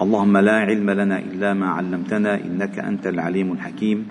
اللهم 0.00 0.36
لا 0.36 0.52
علم 0.52 0.90
لنا 0.90 1.18
إلا 1.18 1.54
ما 1.54 1.68
علمتنا 1.68 2.34
إنك 2.34 2.78
أنت 2.78 3.06
العليم 3.06 3.52
الحكيم. 3.52 4.08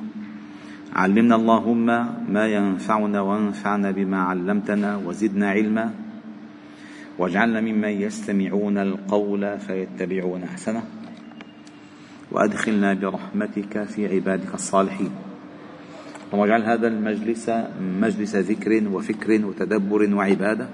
علمنا 0.93 1.35
اللهم 1.35 1.85
ما 2.33 2.47
ينفعنا 2.47 3.21
وانفعنا 3.21 3.91
بما 3.91 4.17
علمتنا 4.17 4.97
وزدنا 4.97 5.49
علما. 5.49 5.93
واجعلنا 7.17 7.61
ممن 7.61 7.89
يستمعون 7.89 8.77
القول 8.77 9.59
فيتبعون 9.59 10.43
أحسنه. 10.43 10.83
وأدخلنا 12.31 12.93
برحمتك 12.93 13.83
في 13.83 14.15
عبادك 14.15 14.53
الصالحين. 14.53 15.11
واجعل 16.31 16.63
هذا 16.63 16.87
المجلس 16.87 17.51
مجلس 18.01 18.35
ذكر 18.35 18.87
وفكر 18.87 19.45
وتدبر 19.45 20.13
وعبادة. 20.13 20.67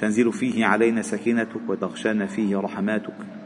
تنزل 0.00 0.32
فيه 0.32 0.66
علينا 0.66 1.02
سكينتك 1.02 1.68
وتغشانا 1.68 2.26
فيه 2.26 2.56
رحماتك. 2.56 3.45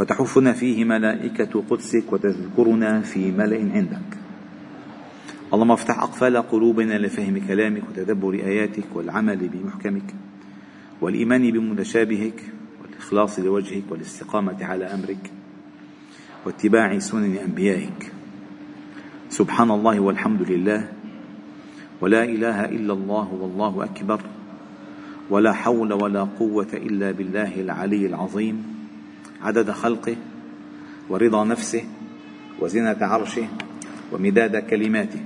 وتحفنا 0.00 0.52
فيه 0.52 0.84
ملائكة 0.84 1.64
قدسك 1.70 2.12
وتذكرنا 2.12 3.00
في 3.00 3.30
ملأ 3.30 3.56
عندك. 3.56 4.10
اللهم 5.54 5.70
افتح 5.70 5.98
أقفال 6.02 6.36
قلوبنا 6.36 6.98
لفهم 6.98 7.46
كلامك 7.48 7.82
وتدبر 7.90 8.34
آياتك 8.34 8.84
والعمل 8.94 9.48
بمحكمك 9.48 10.14
والإيمان 11.00 11.50
بمتشابهك 11.50 12.40
والإخلاص 12.82 13.38
لوجهك 13.38 13.82
والاستقامة 13.90 14.64
على 14.64 14.84
أمرك 14.84 15.30
واتباع 16.46 16.98
سنن 16.98 17.36
أنبيائك. 17.36 18.12
سبحان 19.28 19.70
الله 19.70 20.00
والحمد 20.00 20.42
لله. 20.50 20.88
ولا 22.00 22.24
إله 22.24 22.64
إلا 22.64 22.92
الله 22.92 23.34
والله 23.34 23.84
أكبر. 23.84 24.20
ولا 25.30 25.52
حول 25.52 25.92
ولا 25.92 26.22
قوة 26.24 26.72
إلا 26.72 27.10
بالله 27.10 27.60
العلي 27.60 28.06
العظيم. 28.06 28.69
عدد 29.42 29.70
خلقه 29.70 30.16
ورضا 31.08 31.44
نفسه 31.44 31.84
وزنة 32.60 32.96
عرشه 33.00 33.46
ومداد 34.12 34.56
كلماته. 34.56 35.20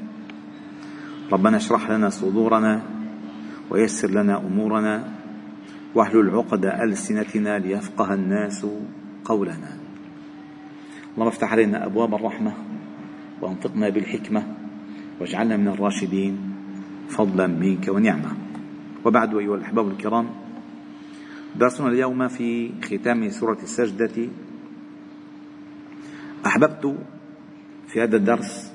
ربنا 1.33 1.57
اشرح 1.57 1.91
لنا 1.91 2.11
صدورنا 2.11 2.83
ويسر 3.71 4.11
لنا 4.11 4.39
أمورنا 4.39 5.05
واحلل 5.95 6.31
عقد 6.31 6.65
ألسنتنا 6.65 7.59
ليفقه 7.59 8.15
الناس 8.15 8.67
قولنا. 9.25 9.71
اللهم 11.15 11.29
افتح 11.29 11.53
علينا 11.53 11.87
أبواب 11.87 12.15
الرحمة 12.15 12.53
وأنطقنا 13.43 13.89
بالحكمة 13.89 14.43
واجعلنا 15.21 15.57
من 15.57 15.69
الراشدين 15.69 16.39
فضلا 17.09 17.47
منك 17.47 17.89
ونعمة. 17.89 18.33
وبعد 19.05 19.35
أيها 19.35 19.55
الأحباب 19.55 19.89
الكرام 19.89 20.27
درسنا 21.57 21.89
اليوم 21.89 22.29
في 22.29 22.71
ختام 22.83 23.31
سورة 23.31 23.59
السجدة. 23.63 24.29
أحببت 26.47 26.97
في 27.89 28.03
هذا 28.03 28.17
الدرس 28.17 28.73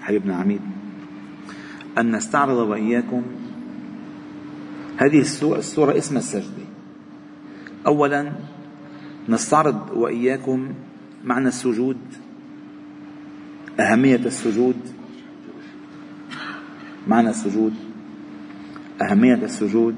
حبيبنا 0.00 0.36
عميد 0.36 0.60
أن 1.98 2.16
نستعرض 2.16 2.56
وإياكم 2.56 3.22
هذه 4.96 5.20
السورة 5.58 5.96
اسم 5.96 6.16
السجدة 6.16 6.64
أولا 7.86 8.32
نستعرض 9.28 9.90
وإياكم 9.90 10.74
معنى 11.24 11.48
السجود 11.48 11.96
أهمية 13.80 14.16
السجود. 14.16 14.76
معنى 17.08 17.30
السجود 17.30 17.74
أهمية 19.02 19.34
السجود. 19.34 19.96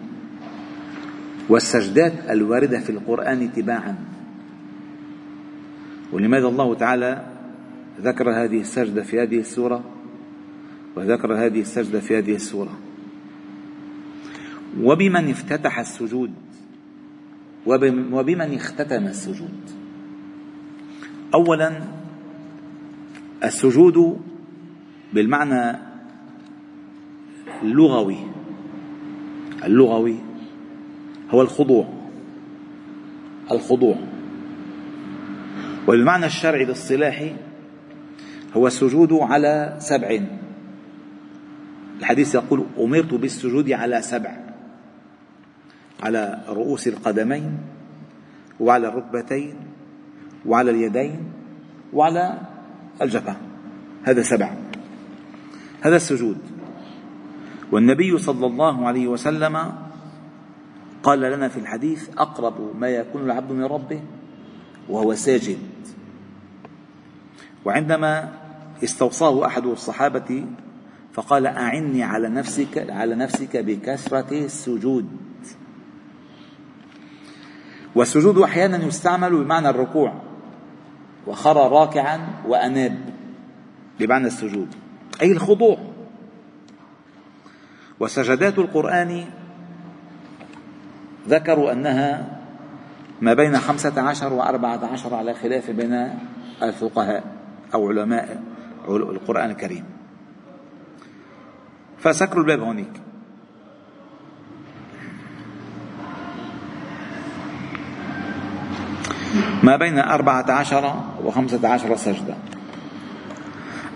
والسجدات 1.49 2.31
الواردة 2.31 2.81
في 2.81 2.91
القرآن 2.91 3.53
تباعا 3.53 3.97
ولماذا 6.13 6.47
الله 6.47 6.75
تعالى 6.75 7.27
ذكر 8.01 8.31
هذه 8.31 8.61
السجدة 8.61 9.03
في 9.03 9.23
هذه 9.23 9.39
السورة؟ 9.39 9.85
وذكر 10.97 11.35
هذه 11.35 11.61
السجدة 11.61 12.01
في 12.01 12.19
هذه 12.19 12.35
السورة. 12.35 12.79
وبمن 14.81 15.31
افتتح 15.31 15.79
السجود 15.79 16.31
وبمن 17.67 18.55
اختتم 18.55 19.07
السجود. 19.07 19.71
اولا 21.35 21.83
السجود 23.45 24.21
بالمعنى 25.13 25.79
اللغوي. 27.63 28.19
اللغوي 29.65 30.17
هو 31.31 31.43
الخضوع. 31.43 31.89
الخضوع. 33.51 33.97
والمعنى 35.87 36.27
الشرعي 36.27 36.63
الاصطلاحي 36.63 37.37
هو 38.57 38.67
السجود 38.67 39.13
على 39.13 39.77
سبع. 39.79 40.21
الحديث 42.01 42.35
يقول 42.35 42.65
أمرت 42.79 43.15
بالسجود 43.15 43.71
على 43.71 44.03
سبع. 44.03 44.37
على 46.03 46.45
رؤوس 46.49 46.89
القدمين 46.89 47.59
وعلى 48.61 48.89
الركبتين 48.89 49.55
وعلى 50.47 50.71
اليدين 50.71 51.33
وعلى 51.93 52.39
الجبهة. 53.03 53.37
هذا 54.05 54.23
سبع. 54.23 54.55
هذا 55.81 55.97
السجود. 55.97 56.39
والنبي 57.73 58.19
صلى 58.19 58.47
الله 58.47 58.87
عليه 58.87 59.07
وسلم 59.07 59.84
قال 61.05 61.21
لنا 61.21 61.49
في 61.49 61.61
الحديث 61.61 62.09
أقرب 62.19 62.77
ما 62.81 62.89
يكون 62.89 63.23
العبد 63.23 63.53
من 63.53 63.65
ربه 63.65 64.01
وهو 64.89 65.15
ساجد. 65.15 65.59
وعندما 67.65 68.33
استوصاه 68.85 69.47
أحد 69.47 69.67
الصحابة 69.67 70.47
فقال 71.13 71.47
أعني 71.47 72.03
على 72.03 72.29
نفسك 72.29 72.91
على 72.91 73.15
نفسك 73.15 73.57
بكثرة 73.57 74.45
السجود. 74.45 75.09
والسجود 77.95 78.39
أحيانا 78.39 78.85
يستعمل 78.85 79.45
بمعنى 79.45 79.69
الركوع 79.69 80.23
وخر 81.27 81.73
راكعا 81.73 82.21
وأناب 82.47 82.99
بمعنى 84.01 84.27
السجود 84.27 84.75
أي 85.23 85.33
الخضوع. 85.33 85.79
وسجدات 88.01 88.59
القرآن 88.59 89.25
ذكروا 91.29 91.73
أنها 91.73 92.27
ما 93.21 93.35
بين 93.35 93.57
خمسة 93.57 94.01
عشر 94.03 94.33
وأربعة 94.33 94.87
عشر 94.93 95.15
على 95.15 95.35
خلاف 95.35 95.71
بين 95.71 96.11
الفقهاء 96.63 97.25
أو 97.75 97.89
علماء 97.89 98.43
القرآن 98.89 99.51
الكريم. 99.51 99.85
فسكروا 101.99 102.43
الباب 102.43 102.61
هونيك. 102.61 102.93
ما 109.63 109.77
بين 109.77 109.99
أربعة 109.99 110.51
عشر 110.51 110.95
وخمسة 111.25 111.69
عشر 111.69 111.97
سجدة. 111.97 112.35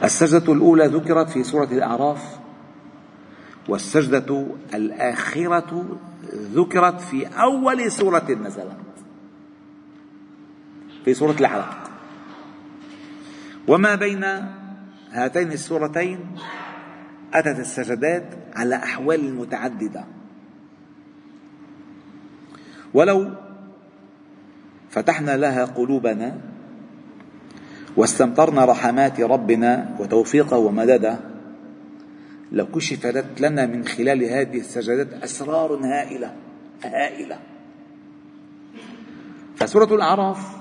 السجدة 0.04 0.52
الأولى 0.52 0.86
ذكرت 0.86 1.30
في 1.30 1.42
سورة 1.42 1.64
الأعراف 1.64 2.37
والسجدة 3.68 4.46
الآخرة 4.74 5.98
ذكرت 6.34 7.00
في 7.00 7.26
أول 7.26 7.92
سورة 7.92 8.26
نزلت. 8.30 8.76
في 11.04 11.14
سورة 11.14 11.36
العلق 11.40 11.90
وما 13.68 13.94
بين 13.94 14.24
هاتين 15.10 15.52
السورتين 15.52 16.18
أتت 17.34 17.58
السجدات 17.58 18.24
على 18.56 18.76
أحوال 18.76 19.34
متعددة. 19.34 20.04
ولو 22.94 23.30
فتحنا 24.90 25.36
لها 25.36 25.64
قلوبنا 25.64 26.40
واستمطرنا 27.96 28.64
رحمات 28.64 29.20
ربنا 29.20 29.96
وتوفيقه 29.98 30.56
ومدده 30.56 31.18
لكشفت 32.52 33.40
لنا 33.40 33.66
من 33.66 33.84
خلال 33.84 34.24
هذه 34.24 34.58
السجدات 34.58 35.12
أسرار 35.22 35.74
هائلة 35.74 36.34
هائلة. 36.84 37.38
فسورة 39.56 39.94
الأعراف 39.94 40.56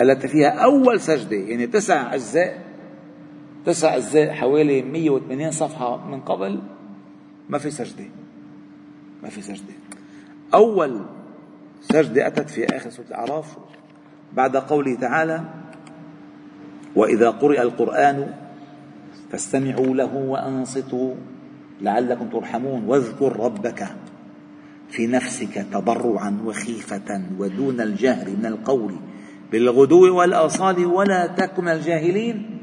التي 0.00 0.28
فيها 0.28 0.48
أول 0.48 1.00
سجدة 1.00 1.36
يعني 1.36 1.66
تسع 1.66 2.14
أجزاء 2.14 2.64
تسع 3.66 3.96
أجزاء 3.96 4.32
حوالي 4.32 4.82
180 4.82 5.50
صفحة 5.50 6.06
من 6.06 6.20
قبل 6.20 6.62
ما 7.48 7.58
في 7.58 7.70
سجدة. 7.70 8.04
ما 9.22 9.28
في 9.28 9.42
سجدة. 9.42 9.74
أول 10.54 11.04
سجدة 11.80 12.26
أتت 12.26 12.50
في 12.50 12.76
آخر 12.76 12.90
سورة 12.90 13.06
الأعراف 13.06 13.56
بعد 14.32 14.56
قوله 14.56 14.94
تعالى 14.94 15.44
وإذا 16.96 17.30
قرئ 17.30 17.62
القرآن 17.62 18.34
فاستمعوا 19.30 19.94
له 19.94 20.14
وأنصتوا 20.14 21.14
لعلكم 21.80 22.28
ترحمون. 22.28 22.84
واذكر 22.84 23.40
ربك 23.40 23.86
في 24.90 25.06
نفسك 25.06 25.66
تضرعا 25.72 26.38
وخيفة 26.44 27.22
ودون 27.38 27.80
الجهر 27.80 28.30
من 28.30 28.46
القول 28.46 28.94
بالغدو 29.52 30.16
والآصال 30.16 30.86
ولا 30.86 31.26
تكن 31.26 31.68
الجاهلين 31.68 32.60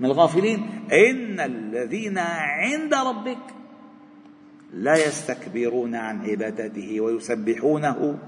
من 0.00 0.06
الغافلين. 0.06 0.58
إن 0.92 1.40
الذين 1.40 2.18
عند 2.18 2.94
ربك 2.94 3.44
لا 4.74 5.06
يستكبرون 5.06 5.94
عن 5.94 6.20
عبادته 6.30 7.00
ويسبحونه 7.00 8.18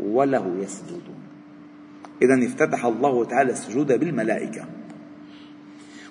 وله 0.00 0.56
يسجدون. 0.58 1.18
إذا 2.22 2.46
افتتح 2.46 2.84
الله 2.84 3.24
تعالى 3.24 3.52
السجود 3.52 3.92
بالملائكة. 3.92 4.64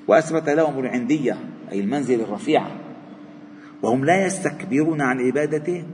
وأثبت 0.08 0.50
لهم 0.50 0.80
العندية 0.80 1.38
أي 1.72 1.80
المنزل 1.80 2.22
الرفيعة 2.22 2.72
وهم 3.82 4.06
لا 4.06 4.26
يستكبرون 4.26 5.02
عن 5.02 5.20
عبادته 5.20 5.86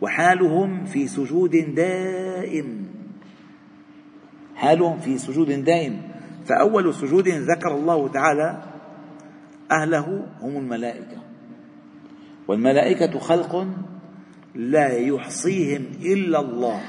وحالهم 0.00 0.84
في 0.84 1.06
سجود 1.06 1.74
دائم. 1.74 2.86
حالهم 4.54 4.98
في 4.98 5.18
سجود 5.18 5.64
دائم. 5.64 6.02
فأول 6.46 6.94
سجود 6.94 7.28
ذكر 7.28 7.74
الله 7.74 8.08
تعالى 8.08 8.62
أهله 9.70 10.26
هم 10.40 10.56
الملائكة. 10.56 11.22
والملائكة 12.48 13.18
خلق 13.18 13.66
لا 14.54 14.88
يحصيهم 14.88 15.84
إلا 16.02 16.40
الله. 16.40 16.80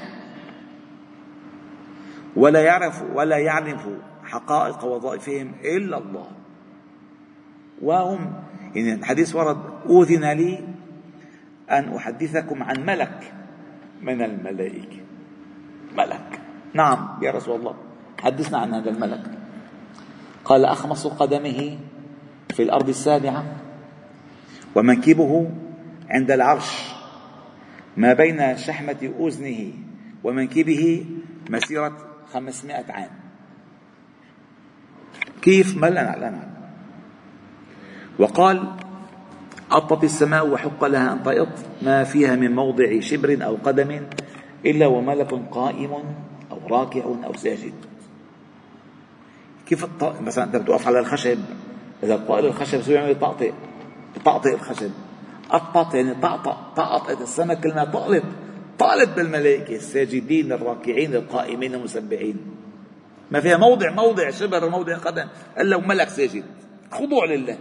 ولا 2.36 2.62
يعرف 2.62 3.02
ولا 3.14 3.38
يعرف 3.38 3.88
حقائق 4.24 4.84
وظائفهم 4.84 5.52
إلا 5.64 5.98
الله. 5.98 6.37
وهم 7.82 8.32
يعني 8.74 8.94
الحديث 8.94 9.36
ورد 9.36 9.58
أذن 9.90 10.32
لي 10.32 10.64
أن 11.70 11.94
أحدثكم 11.94 12.62
عن 12.62 12.86
ملك 12.86 13.32
من 14.02 14.22
الملائكة. 14.22 15.00
ملك. 15.96 16.40
نعم 16.74 17.18
يا 17.22 17.30
رسول 17.30 17.60
الله 17.60 17.74
حدثنا 18.20 18.58
عن 18.58 18.74
هذا 18.74 18.90
الملك. 18.90 19.22
قال 20.44 20.64
أخمص 20.64 21.06
قدمه 21.06 21.78
في 22.50 22.62
الأرض 22.62 22.88
السابعة 22.88 23.44
ومنكبه 24.74 25.50
عند 26.10 26.30
العرش 26.30 26.92
ما 27.96 28.12
بين 28.12 28.56
شحمة 28.56 29.12
أذنه 29.20 29.72
ومنكبه 30.24 31.06
مسيرة 31.50 31.96
خمسمائة 32.32 32.92
عام. 32.92 33.10
كيف؟ 35.42 35.76
ما 35.76 35.86
لا 35.86 36.02
نعلم. 36.02 36.57
وقال 38.18 38.62
أطت 39.70 40.04
السماء 40.04 40.48
وحق 40.48 40.84
لها 40.84 41.12
أن 41.12 41.22
تئط 41.22 41.48
ما 41.82 42.04
فيها 42.04 42.36
من 42.36 42.54
موضع 42.54 43.00
شبر 43.00 43.38
أو 43.44 43.56
قدم 43.64 44.00
إلا 44.66 44.86
وملك 44.86 45.34
قائم 45.50 45.92
أو 46.50 46.58
راكع 46.70 47.04
أو 47.04 47.32
ساجد. 47.36 47.72
كيف 49.66 49.84
الط... 49.84 50.20
مثلا 50.20 50.44
أنت 50.44 50.56
بتوقف 50.56 50.86
على 50.86 50.98
الخشب 50.98 51.38
إذا 52.02 52.16
طائر 52.28 52.46
الخشب 52.46 52.82
شو 52.82 52.92
يعمل 52.92 53.10
يطقطق 53.10 53.52
يطقطق 54.16 54.52
الخشب. 54.52 54.90
قطط 55.48 55.94
يعني 55.94 56.14
طقطق 56.14 56.74
طقطقت 56.76 57.20
السماء 57.20 57.60
كل 57.60 57.74
ما 57.74 57.84
طقلت 57.84 58.24
طالت 58.78 59.16
بالملائكة 59.16 59.76
الساجدين 59.76 60.52
الراكعين 60.52 61.14
القائمين 61.14 61.74
المسبحين. 61.74 62.36
ما 63.30 63.40
فيها 63.40 63.56
موضع 63.56 63.90
موضع 63.90 64.30
شبر 64.30 64.68
موضع 64.68 64.96
قدم 64.96 65.26
إلا 65.60 65.76
وملك 65.76 66.08
ساجد. 66.08 66.44
خضوع 66.90 67.24
لله. 67.24 67.58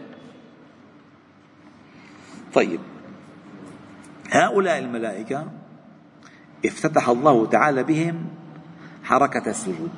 طيب. 2.58 2.80
هؤلاء 4.32 4.80
الملائكة 4.80 5.48
افتتح 6.66 7.10
الله 7.10 7.46
تعالى 7.46 7.84
بهم 7.84 8.26
حركة 9.04 9.50
السجود 9.50 9.92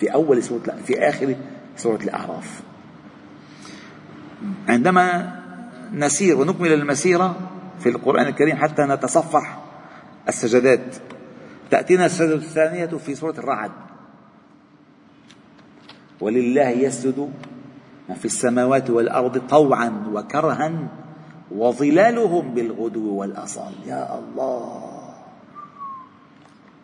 في 0.00 0.14
أول 0.14 0.42
سورة 0.42 0.76
في 0.86 0.98
آخر 0.98 1.36
سورة 1.76 1.96
الأعراف. 1.96 2.62
عندما 4.68 5.36
نسير 5.92 6.36
ونكمل 6.36 6.72
المسيرة 6.72 7.36
في 7.80 7.88
القرآن 7.88 8.26
الكريم 8.26 8.56
حتى 8.56 8.82
نتصفح 8.82 9.58
السجدات 10.28 10.96
تأتينا 11.70 12.06
السجدة 12.06 12.34
الثانية 12.34 12.86
في 12.86 13.14
سورة 13.14 13.34
الرعد. 13.38 13.72
ولله 16.20 16.68
يسجد 16.68 17.32
ما 18.08 18.14
في 18.14 18.24
السماوات 18.24 18.90
والأرض 18.90 19.38
طوعا 19.38 20.04
وكرها 20.12 20.88
وظلالهم 21.50 22.54
بالغدو 22.54 23.14
والأصال. 23.14 23.72
يا 23.86 24.18
الله. 24.18 24.82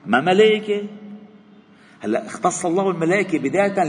ما 0.07 0.21
ملائكة؟ 0.21 0.89
هلا 2.01 2.27
اختص 2.27 2.67
الله 2.67 2.91
الملائكة 2.91 3.39
بداية 3.39 3.85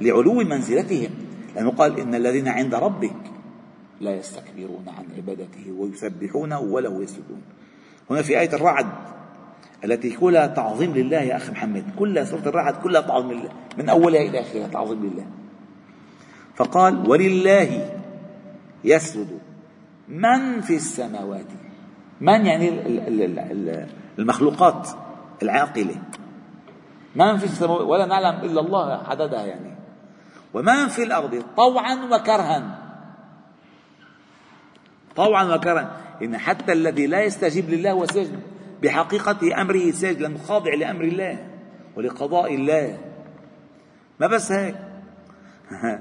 لعلو 0.00 0.34
منزلتهم. 0.34 1.10
لأنه 1.54 1.70
قال 1.70 2.00
إن 2.00 2.14
الذين 2.14 2.48
عند 2.48 2.74
ربك 2.74 3.16
لا 4.00 4.16
يستكبرون 4.16 4.84
عن 4.88 5.04
عبادته 5.16 5.72
ويسبحونه 5.78 6.60
وله 6.60 7.02
يسجدون. 7.02 7.42
هنا 8.10 8.22
في 8.22 8.40
آية 8.40 8.52
الرعد 8.52 8.86
التي 9.84 10.10
كلها 10.10 10.46
تعظيم 10.46 10.94
لله 10.94 11.20
يا 11.20 11.36
أخي 11.36 11.52
محمد. 11.52 11.84
كلها 11.98 12.24
سورة 12.24 12.48
الرعد 12.48 12.74
كلها 12.74 13.00
تعظيم 13.00 13.32
لله. 13.32 13.50
من 13.78 13.88
أولها 13.88 14.22
إلى 14.22 14.40
آخرها 14.40 14.68
تعظيم 14.68 15.04
لله. 15.04 15.26
فقال 16.56 17.10
ولله 17.10 17.90
يسجد 18.84 19.38
من 20.08 20.60
في 20.60 20.76
السماوات؟ 20.76 21.46
من 22.20 22.46
يعني 22.46 22.68
المخلوقات 24.18 24.88
العاقلة. 25.42 25.96
من 27.16 27.36
في 27.36 27.44
السماوات؟ 27.44 27.86
ولا 27.86 28.06
نعلم 28.06 28.44
إلا 28.44 28.60
الله 28.60 29.08
عددها 29.08 29.46
يعني. 29.46 29.74
ومن 30.54 30.88
في 30.88 31.02
الأرض؟ 31.02 31.44
طوعا 31.56 31.94
وكرها. 31.94 32.78
طوعا 35.16 35.44
وكرها. 35.44 36.00
إن 36.22 36.38
حتى 36.38 36.72
الذي 36.72 37.06
لا 37.06 37.22
يستجيب 37.22 37.70
لله 37.70 37.90
هو 37.90 38.06
سجن. 38.06 38.40
بحقيقة 38.82 39.60
أمره 39.60 39.90
سجن 39.90 40.22
لأنه 40.22 40.38
خاضع 40.38 40.74
لأمر 40.74 41.04
الله 41.04 41.48
ولقضاء 41.96 42.54
الله. 42.54 42.98
ما 44.20 44.26
بس 44.26 44.52
هيك؟ 44.52 44.76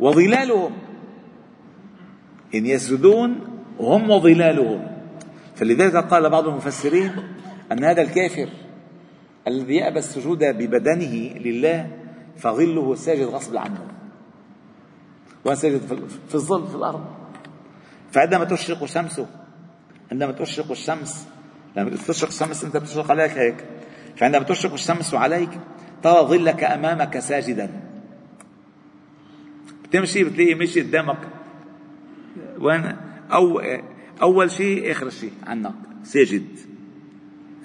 وظلالهم. 0.00 0.85
إن 2.54 2.66
يسجدون 2.66 3.40
هم 3.80 4.10
وظلالهم. 4.10 4.86
فلذلك 5.56 5.96
قال 5.96 6.30
بعض 6.30 6.48
المفسرين 6.48 7.12
أن 7.72 7.84
هذا 7.84 8.02
الكافر 8.02 8.48
الذي 9.48 9.74
يأبى 9.74 9.98
السجود 9.98 10.44
ببدنه 10.44 11.14
لله 11.38 11.90
فظله 12.36 12.94
ساجد 12.94 13.22
غصب 13.22 13.56
عنه. 13.56 13.80
وساجد 15.44 15.80
في 16.28 16.34
الظل 16.34 16.66
في 16.66 16.74
الأرض. 16.74 17.04
فعندما 18.12 18.44
تشرق 18.44 18.84
شمسه 18.84 19.26
عندما 20.12 20.32
تشرق 20.32 20.70
الشمس 20.70 21.26
لما 21.76 21.90
تشرق 22.08 22.28
الشمس 22.28 22.64
أنت 22.64 22.76
بتشرق 22.76 23.10
عليك 23.10 23.30
هيك. 23.30 23.64
فعندما 24.16 24.42
تشرق 24.42 24.72
الشمس 24.72 25.14
عليك 25.14 25.50
ترى 26.02 26.20
ظلك 26.20 26.64
أمامك 26.64 27.18
ساجدا. 27.18 27.70
بتمشي 29.84 30.24
بتلاقي 30.24 30.54
مشي 30.54 30.80
قدامك 30.80 31.18
وين؟ 32.60 32.96
أو 33.32 33.62
أول 34.22 34.50
شيء 34.50 34.90
آخر 34.90 35.10
شيء 35.10 35.32
عنك 35.46 35.74
ساجد. 36.04 36.46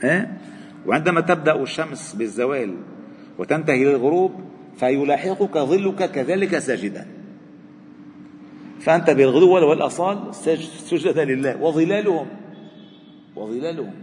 ها؟ 0.03 0.38
وعندما 0.86 1.21
تبدأ 1.21 1.63
الشمس 1.63 2.13
بالزوال 2.13 2.75
وتنتهي 3.38 3.83
للغروب 3.83 4.31
فيلاحقك 4.77 5.57
ظلك 5.57 6.12
كذلك 6.12 6.57
ساجدا. 6.57 7.07
فأنت 8.79 9.10
بالغدو 9.10 9.69
والأصال 9.69 10.36
سجد 10.86 11.19
لله. 11.19 11.62
وظلالهم. 11.62 12.27
وظلالهم. 13.36 13.93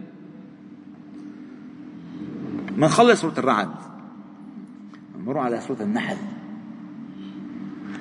من 2.77 2.89
خلص 2.89 3.21
سورة 3.21 3.35
الرعد 3.39 3.69
نمر 5.19 5.39
على 5.39 5.61
سورة 5.61 5.83
النحل. 5.83 6.17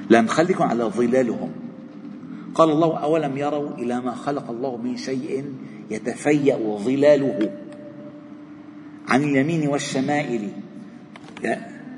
لا 0.10 0.22
نخليكم 0.22 0.64
على 0.64 0.84
ظلالهم. 0.84 1.67
قال 2.56 2.70
الله 2.70 2.98
أولم 2.98 3.38
يروا 3.38 3.70
إلى 3.78 4.02
ما 4.02 4.12
خلق 4.12 4.50
الله 4.50 4.78
من 4.78 4.98
شيء 4.98 5.54
يتفيأ 5.92 6.58
ظلاله 6.78 7.52
عن 9.08 9.24
اليمين 9.24 9.68
والشمائل. 9.68 10.52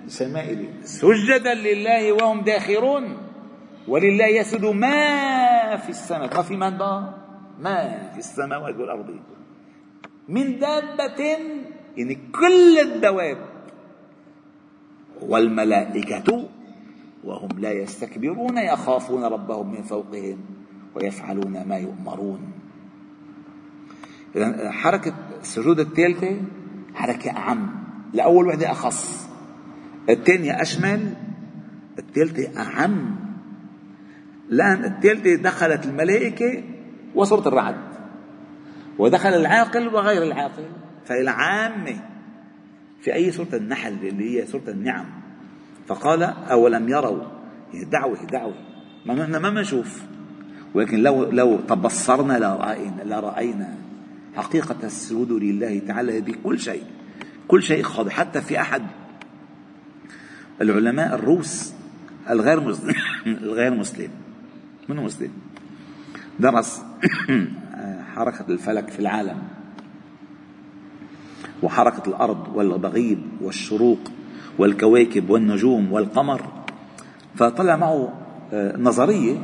شمائل. 0.09 0.59
سجدا 0.83 1.53
لله 1.53 2.13
وهم 2.13 2.41
داخرون 2.41 3.17
ولله 3.87 4.27
يسجد. 4.27 4.65
ما 4.65 5.77
في 5.77 5.89
السماء؟ 5.89 6.35
ما 6.35 6.41
في 6.41 6.55
من 6.57 6.77
بقى 6.77 7.13
ما 7.59 8.09
في 8.13 8.19
السماوات 8.19 8.75
والأرض. 8.75 9.09
من 10.29 10.59
دابة 10.59 11.21
يعني 11.97 12.15
كل 12.31 12.79
الدواب 12.79 13.37
والملائكة 15.21 16.48
وهم 17.23 17.49
لا 17.59 17.71
يستكبرون 17.71 18.57
يخافون 18.57 19.23
ربهم 19.23 19.71
من 19.71 19.81
فوقهم 19.81 20.37
ويفعلون 20.95 21.63
ما 21.67 21.77
يؤمرون. 21.77 22.51
حركة 24.69 25.13
السجود 25.41 25.79
الثالثة 25.79 26.41
حركة 26.95 27.31
أعم 27.31 27.69
لأول 28.13 28.47
وحدة 28.47 28.71
أخص 28.71 29.29
الثانية 30.09 30.61
أشمل 30.61 31.13
الثالثة 31.99 32.61
أعم. 32.61 33.15
لأن 34.49 34.85
الثالثة 34.85 35.35
دخلت 35.35 35.85
الملائكة 35.85 36.63
وصورة 37.15 37.47
الرعد 37.47 37.89
ودخل 38.97 39.29
العاقل 39.29 39.87
وغير 39.87 40.23
العاقل. 40.23 40.65
فالعامة 41.05 41.95
في 43.01 43.13
أي 43.13 43.31
سورة 43.31 43.47
النحل 43.53 44.07
اللي 44.07 44.41
هي 44.41 44.45
سورة 44.45 44.63
النعم 44.67 45.18
فقال 45.89 46.23
أولم 46.23 46.89
يروا؟ 46.89 47.23
دعوة 47.73 48.25
دعوة. 48.25 48.53
ما 49.05 49.13
نحن 49.13 49.35
ما 49.35 49.49
بنشوف. 49.49 50.01
ولكن 50.73 51.03
لو 51.03 51.23
لو 51.23 51.59
تبصرنا 51.67 52.39
لرأينا 52.39 53.01
لرأينا 53.05 53.77
حقيقة 54.35 54.75
السجود 54.83 55.31
لله 55.31 55.79
تعالى 55.87 56.21
بكل 56.21 56.59
شيء 56.59 56.83
كل 57.47 57.63
شيء 57.63 57.83
خاضع 57.83 58.11
حتى 58.11 58.41
في 58.41 58.61
أحد 58.61 58.81
العلماء 60.61 61.15
الروس 61.15 61.73
الغير 62.29 62.59
مسلم 62.59 62.95
الغير 63.43 63.73
مسلم. 63.73 64.09
منه 64.89 65.03
مسلم؟ 65.03 65.31
درس 66.39 66.81
حركة 68.15 68.45
الفلك 68.49 68.89
في 68.89 68.99
العالم 68.99 69.41
وحركة 71.63 72.09
الأرض 72.09 72.55
والبغيض 72.55 73.21
والشروق. 73.41 73.99
والكواكب 74.57 75.29
والنجوم 75.29 75.91
والقمر. 75.91 76.41
فطلع 77.35 77.75
معه 77.75 78.13
آه، 78.53 78.77
نظرية 78.77 79.37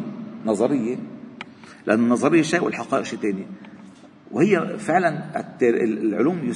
نظرية 0.46 0.98
لأن 1.88 2.00
النظرية 2.00 2.42
شيء 2.42 2.64
والحقائق 2.64 3.04
شيء 3.04 3.20
ثاني 3.20 3.46
وهي 4.32 4.78
فعلا 4.78 5.44
العلوم 5.62 6.54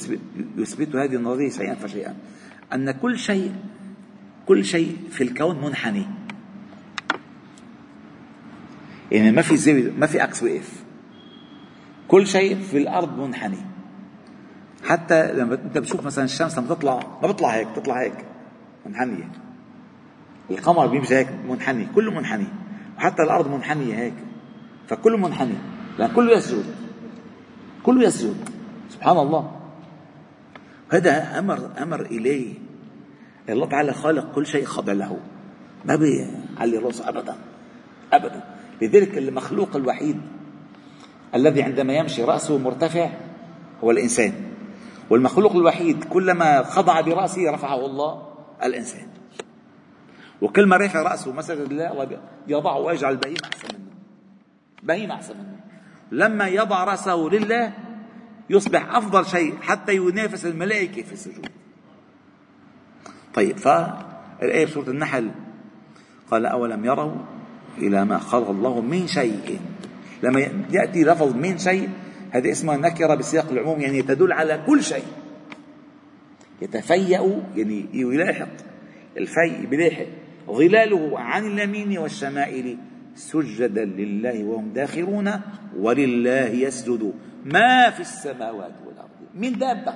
يثبت, 0.58 0.96
هذه 0.96 1.15
النظرية 1.15 1.50
شيئا 1.50 1.75
فشيئا. 1.75 2.15
أن 2.74 2.91
كل 2.91 3.19
شيء 3.19 3.51
كل 4.46 4.65
شيء 4.65 4.98
في 5.12 5.24
الكون 5.24 5.65
منحني. 5.65 6.05
يعني 9.12 9.31
ما 9.31 9.41
في 9.41 9.58
زاوية 9.58 9.91
ما 9.91 10.05
في 10.05 10.19
عكس 10.19 10.43
وقف 10.43 10.84
كل 12.08 12.27
شيء 12.27 12.60
في 12.60 12.77
الأرض 12.77 13.19
منحني. 13.19 13.58
حتى 14.89 15.34
لما 15.34 15.53
انت 15.53 15.77
بتشوف 15.77 16.05
مثلا 16.05 16.25
الشمس 16.25 16.58
لما 16.58 16.67
تطلع 16.67 17.00
ما 17.22 17.27
بتطلع 17.27 17.50
هيك 17.50 17.67
بتطلع 17.67 18.01
هيك 18.01 18.25
منحنية. 18.86 19.31
القمر 20.51 20.88
بيمشي 20.88 21.15
هيك 21.15 21.27
منحني 21.50 21.88
كله 21.96 22.12
منحني. 22.12 22.48
وحتى 22.98 23.24
الأرض 23.24 23.48
منحنية 23.48 23.96
هيك. 23.96 24.13
فكله 24.88 25.17
منحني. 25.17 25.55
لأن 26.00 26.12
كله 26.15 26.38
يسجد. 26.38 26.65
كله 27.84 28.03
يسجد. 28.03 28.50
سبحان 28.89 29.17
الله. 29.17 29.51
هذا 30.89 31.39
أمر 31.39 31.69
أمر 31.81 32.01
إليه 32.01 32.53
الله 33.50 33.67
تعالى 33.67 33.93
خالق 33.93 34.34
كل 34.36 34.46
شيء 34.46 34.65
خاضع 34.65 34.93
له. 34.93 35.19
ما 35.86 35.96
بيعلي 35.96 36.77
راسه 36.77 37.10
أبدا. 37.10 37.36
أبدا. 38.13 38.43
لذلك 38.81 39.17
المخلوق 39.17 39.75
الوحيد 39.75 40.22
الذي 41.36 41.63
عندما 41.63 41.93
يمشي 41.93 42.24
رأسه 42.24 42.58
مرتفع 42.58 43.10
هو 43.84 43.91
الإنسان. 43.91 44.49
والمخلوق 45.10 45.56
الوحيد 45.56 46.04
كلما 46.04 46.63
خضع 46.63 47.01
برأسه 47.01 47.51
رفعه 47.51 47.86
الله 47.86 48.28
الإنسان. 48.63 49.08
وكل 50.42 50.66
ما 50.66 50.78
رفع 50.78 51.01
رأسه 51.01 51.34
مسجد 51.34 51.74
لله 51.74 51.92
الله 51.92 52.20
يضعه 52.48 52.78
ويجعل 52.78 53.12
البهيم 53.12 53.38
أحسن 53.44 53.68
منه. 53.80 53.92
بهيم 54.84 55.12
أحسن 55.12 55.38
منه. 55.38 55.60
لما 56.12 56.48
يضع 56.48 56.84
رأسه 56.84 57.30
لله 57.32 57.74
يصبح 58.50 58.96
أفضل 58.96 59.25
شيء 59.25 59.58
حتى 59.62 59.96
ينافس 59.96 60.46
الملائكة 60.46 61.01
في 61.01 61.13
السجود. 61.13 61.50
طيب 63.34 63.58
فالآية 63.58 64.66
في 64.66 64.72
سورة 64.72 64.89
النحل 64.89 65.32
قال 66.32 66.46
أولم 66.46 66.86
يروا 66.86 67.16
إلى 67.78 68.06
ما 68.06 68.18
خلق 68.18 68.50
الله 68.50 68.82
من 68.82 69.08
شيء؟ 69.08 69.60
لما 70.24 70.39
يأتي 70.70 71.04
لفظ 71.04 71.36
من 71.36 71.58
شيء 71.58 71.89
هذه 72.31 72.51
اسمها 72.51 72.77
نكرة 72.77 73.15
بسياق 73.15 73.51
العموم 73.51 73.81
يعني 73.81 74.01
تدل 74.01 74.31
على 74.31 74.63
كل 74.67 74.83
شيء. 74.83 75.05
يتفيأ 76.62 77.41
يعني 77.55 77.86
يلاحق. 77.93 78.50
الفيء 79.17 79.65
بلاحق. 79.65 80.05
ظلاله 80.50 81.19
عن 81.19 81.45
اليمين 81.48 81.98
والشمائل 81.98 82.77
سجدا 83.15 83.86
لله 83.86 84.43
وهم 84.43 84.69
داخرون 84.74 85.31
ولله 85.77 86.48
يسجد. 86.48 87.13
ما 87.45 87.89
في 87.89 88.00
السماوات 88.00 88.74
والأرض 88.88 89.09
من 89.36 89.57
دابة 89.57 89.93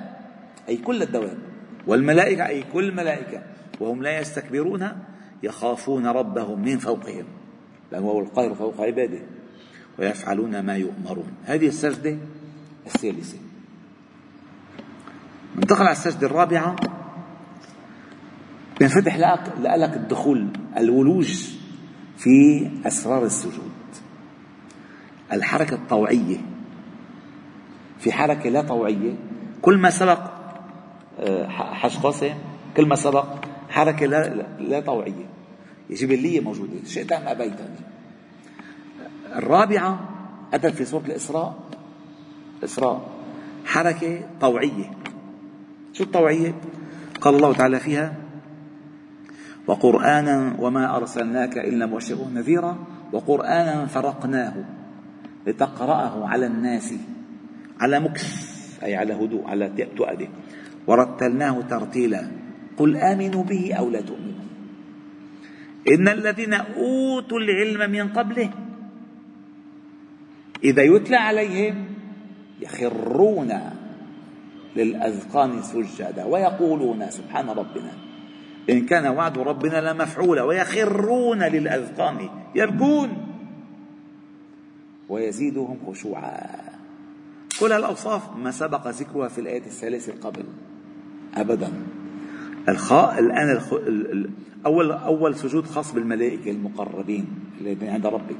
أي 0.68 0.76
كل 0.76 1.02
الدواب. 1.02 1.38
والملائكة 1.86 2.46
أي 2.46 2.64
كل 2.72 2.84
الملائكة 2.88 3.42
وهم 3.80 4.02
لا 4.02 4.20
يستكبرون 4.20 4.88
يخافون 5.42 6.06
ربهم 6.06 6.62
من 6.62 6.78
فوقهم. 6.78 7.24
لأنه 7.92 8.06
هو 8.06 8.20
القاهر 8.20 8.54
فوق 8.54 8.80
عباده. 8.80 9.20
ويفعلون 9.98 10.60
ما 10.60 10.76
يؤمرون. 10.76 11.32
هذه 11.44 11.68
السجدة 11.68 12.16
الثالثة. 12.86 13.38
ننتقل 15.56 15.82
على 15.82 15.92
السجدة 15.92 16.26
الرابعة. 16.26 16.76
بينفتح 18.78 19.16
لك 19.16 19.52
لك 19.58 19.96
الدخول 19.96 20.48
الولوج 20.76 21.48
في 22.18 22.70
أسرار 22.86 23.24
السجود. 23.24 23.72
الحركة 25.32 25.74
الطوعية. 25.74 26.36
في 28.00 28.12
حركة 28.12 28.50
لا 28.50 28.62
طوعية. 28.62 29.14
كل 29.62 29.78
ما 29.78 29.90
سبق 29.90 30.20
آه، 31.20 31.48
حج 31.48 31.96
قاسم 31.96 32.34
كل 32.76 32.86
ما 32.86 32.96
سبق 32.96 33.26
حركة 33.68 34.06
لا, 34.06 34.28
لا 34.58 34.80
طوعية. 34.80 35.26
جبلية 35.90 36.40
موجودة. 36.40 36.84
شئت 36.86 37.12
أم 37.12 37.28
أبيت 37.28 37.60
الرابعة 39.34 40.08
أتت 40.54 40.74
في 40.74 40.84
سورة 40.84 41.04
الإسراء. 41.06 41.54
الإسراء 42.58 43.08
حركة 43.64 44.20
طوعية. 44.40 44.90
شو 45.92 46.04
الطوعية؟ 46.04 46.54
قال 47.20 47.34
الله 47.34 47.52
تعالى 47.52 47.80
فيها 47.80 48.14
وقرآنا 49.66 50.56
وما 50.58 50.96
أرسلناك 50.96 51.58
إلا 51.58 51.86
مبشرا 51.86 52.18
ونذيرا 52.18 52.78
وقرآنا 53.12 53.86
فرقناه 53.86 54.54
لتقرأه 55.46 56.28
على 56.28 56.46
الناس 56.46 56.94
على 57.80 58.00
مكث 58.00 58.26
أي 58.82 58.96
على 58.96 59.14
هدوء 59.14 59.46
على 59.46 59.68
تؤده 59.96 60.28
ورتلناه 60.86 61.60
ترتيلا. 61.60 62.22
قل 62.76 62.96
آمنوا 62.96 63.42
به 63.44 63.74
أو 63.74 63.90
لا 63.90 64.00
تؤمنوا. 64.00 64.44
إن 65.88 66.08
الذين 66.08 66.54
أوتوا 66.54 67.38
العلم 67.38 67.90
من 67.90 68.08
قبله 68.08 68.50
إذا 70.62 70.82
يتلى 70.82 71.16
عليهم 71.16 71.84
يخرون 72.60 73.60
للأذقان 74.76 75.62
سجدا 75.62 76.24
ويقولون 76.24 77.10
سبحان 77.10 77.50
ربنا. 77.50 77.92
إن 78.70 78.86
كان 78.86 79.06
وعد 79.06 79.38
ربنا 79.38 79.92
لمفعولا 79.92 80.42
ويخرون 80.42 81.42
للأذقان 81.42 82.28
يبكون 82.54 83.26
ويزيدهم 85.08 85.78
خشوعا. 85.86 86.40
كل 87.60 87.72
الأوصاف 87.72 88.36
ما 88.36 88.50
سبق 88.50 88.88
ذكرها 88.88 89.28
في 89.28 89.40
الآية 89.40 89.66
الثلاثة 89.66 90.12
قبل. 90.20 90.44
أبدا. 91.34 91.72
الخاء 92.68 93.18
الآن 93.18 93.50
الخ... 93.50 93.74
أول 94.66 94.92
أول 94.92 95.34
سجود 95.34 95.66
خاص 95.66 95.92
بالملائكة 95.92 96.50
المقربين 96.50 97.26
الذين 97.60 97.88
عند 97.88 98.06
ربك. 98.06 98.36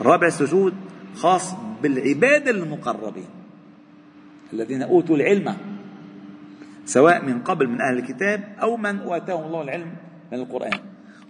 رابع 0.00 0.28
سجود 0.28 0.74
خاص 1.14 1.54
بالعباد 1.82 2.48
المقربين 2.48 3.28
الذين 4.52 4.82
أوتوا 4.82 5.16
العلم 5.16 5.56
سواء 6.84 7.24
من 7.24 7.42
قبل 7.42 7.68
من 7.68 7.80
أهل 7.80 7.98
الكتاب 7.98 8.54
أو 8.62 8.76
من 8.76 9.00
اتاهم 9.00 9.46
الله 9.46 9.62
العلم 9.62 9.92
من 10.32 10.38
القرآن 10.38 10.78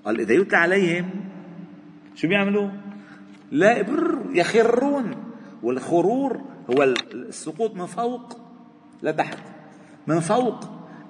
قال 0.04 0.20
إذا 0.20 0.32
يتلى 0.32 0.56
عليهم 0.56 1.10
شو 2.14 2.28
بيعملوا؟ 2.28 2.68
لا 3.50 3.82
بر 3.82 4.18
يخرون 4.32 5.14
والخرور 5.62 6.40
هو 6.70 6.82
السقوط 6.82 7.74
من 7.74 7.86
فوق 7.86 8.38
لتحت 9.02 9.38
من 10.06 10.20
فوق 10.20 10.64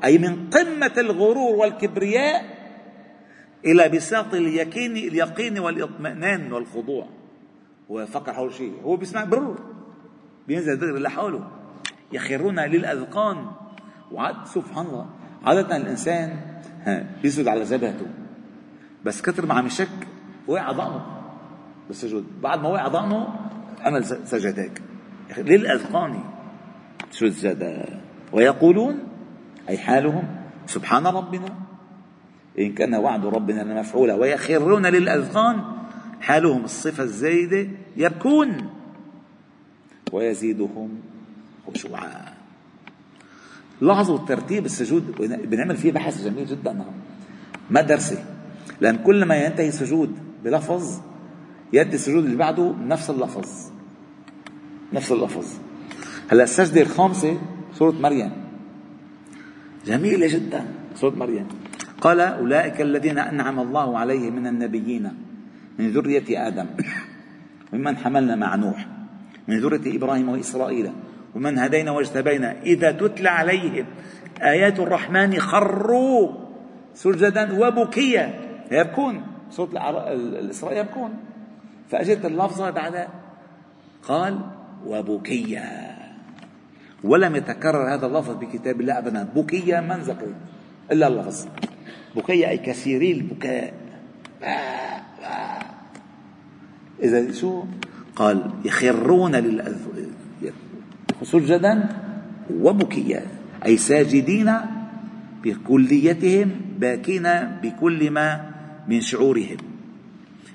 أي 0.04 0.18
من 0.18 0.50
قمة 0.50 0.92
الغرور 0.98 1.56
والكبرياء 1.56 2.44
إلى 3.64 3.88
بساط 3.88 4.34
اليقين 4.34 4.96
اليقين 4.96 5.58
والإطمئنان 5.58 6.52
والخضوع 6.52 7.08
وفكر 7.88 8.32
حول 8.32 8.52
شيء. 8.52 8.72
هو 8.84 8.96
بيسمع 8.96 9.24
برر 9.24 9.58
بينزل 10.48 10.78
دغري 10.78 11.00
لحاله 11.00 11.50
يخرون 12.12 12.60
للأذقان. 12.60 13.46
وعاد 14.12 14.46
سبحان 14.46 14.86
الله. 14.86 15.06
عادة 15.44 15.76
الإنسان 15.76 16.40
بيسجد 17.22 17.48
على 17.48 17.64
جبهته 17.64 18.06
بس 19.04 19.22
كثر 19.22 19.46
ما 19.46 19.54
عم 19.54 19.66
يشك 19.66 20.08
وقع 20.46 20.72
ضأنه. 20.72 21.06
بالسجود 21.88 22.24
بعد 22.42 22.60
ما 22.60 22.68
وقع 22.68 22.88
ضأنه 22.88 23.28
عمل 23.80 24.04
سجدك 24.04 24.82
للأذقان. 25.38 26.20
سجدا 27.10 28.00
ويقولون 28.32 28.98
أي 29.68 29.78
حالهم؟ 29.78 30.24
سبحان 30.66 31.06
ربنا. 31.06 31.48
إن 32.58 32.72
كان 32.72 32.94
وعد 32.94 33.26
ربنا 33.26 33.62
لمفعولا. 33.62 34.14
ويخرون 34.14 34.86
للأذقان. 34.86 35.64
حالهم 36.24 36.64
الصفة 36.64 37.02
الزايدة 37.02 37.68
يبكون 37.96 38.70
ويزيدهم 40.12 40.88
خشوعا. 41.66 42.34
لاحظوا 43.80 44.18
ترتيب 44.18 44.64
السجود 44.64 45.04
بنعمل 45.20 45.76
فيه 45.76 45.92
بحث 45.92 46.24
جميل 46.24 46.46
جدا. 46.46 46.84
مدرسة. 47.70 48.24
لأن 48.80 48.96
كل 48.96 49.24
ما 49.24 49.36
ينتهي 49.36 49.70
سجود 49.70 50.16
بلفظ 50.44 51.00
يأتي 51.72 51.94
السجود 51.94 52.24
اللي 52.24 52.36
بعده 52.36 52.74
نفس 52.86 53.10
اللفظ. 53.10 53.70
نفس 54.92 55.12
اللفظ. 55.12 55.46
هلأ 56.32 56.44
السجدة 56.44 56.80
الخامسة 56.80 57.38
سورة 57.74 57.92
مريم. 57.92 58.32
جميلة 59.86 60.26
جدا 60.26 60.64
سورة 60.94 61.14
مريم. 61.14 61.48
قال 62.00 62.20
أولئك 62.20 62.80
الذين 62.80 63.18
أنعم 63.18 63.60
الله 63.60 63.98
عليهم 63.98 64.36
من 64.36 64.46
النبيين 64.46 65.23
من 65.78 65.90
ذرية 65.90 66.46
آدم. 66.46 66.66
وممن 67.72 67.96
حملنا 67.96 68.36
مع 68.36 68.54
نوح. 68.54 68.86
من 69.48 69.60
ذرية 69.60 69.96
إبراهيم 69.96 70.28
وإسرائيل. 70.28 70.92
ومن 71.34 71.58
هدينا 71.58 71.90
واجتبينا. 71.90 72.62
إذا 72.62 72.92
تتلى 72.92 73.28
عليهم 73.28 73.86
آيات 74.42 74.80
الرحمن 74.80 75.38
خروا 75.38 76.32
سجدا 76.94 77.66
وبكيا 77.66 78.40
يبكون. 78.70 79.22
صوت 79.50 79.70
الإسراء 79.74 80.78
يبكون. 80.78 81.10
فأجت 81.90 82.24
اللفظة 82.24 82.70
بعد. 82.70 83.08
قال 84.02 84.40
وبكيا 84.86 85.94
ولم 87.04 87.36
يتكرر 87.36 87.94
هذا 87.94 88.06
اللفظ 88.06 88.36
بكتاب 88.36 88.80
الله 88.80 88.98
أبدا. 88.98 89.28
بكيا 89.36 89.80
من 89.80 89.96
ذكر 89.96 90.28
إلا 90.92 91.06
اللفظ. 91.06 91.46
بكيا 92.16 92.48
أي 92.48 92.58
كثيري 92.58 93.12
البكاء 93.12 93.74
إذا 97.02 97.32
شو؟ 97.32 97.64
قال 98.16 98.50
يخرون 98.64 99.36
للأذ... 99.36 99.76
سجدا 101.22 101.88
وبكيا 102.50 103.26
أي 103.66 103.76
ساجدين 103.76 104.52
بكليتهم 105.42 106.50
باكين 106.78 107.22
بكل 107.62 108.10
ما 108.10 108.50
من 108.88 109.00
شعورهم. 109.00 109.56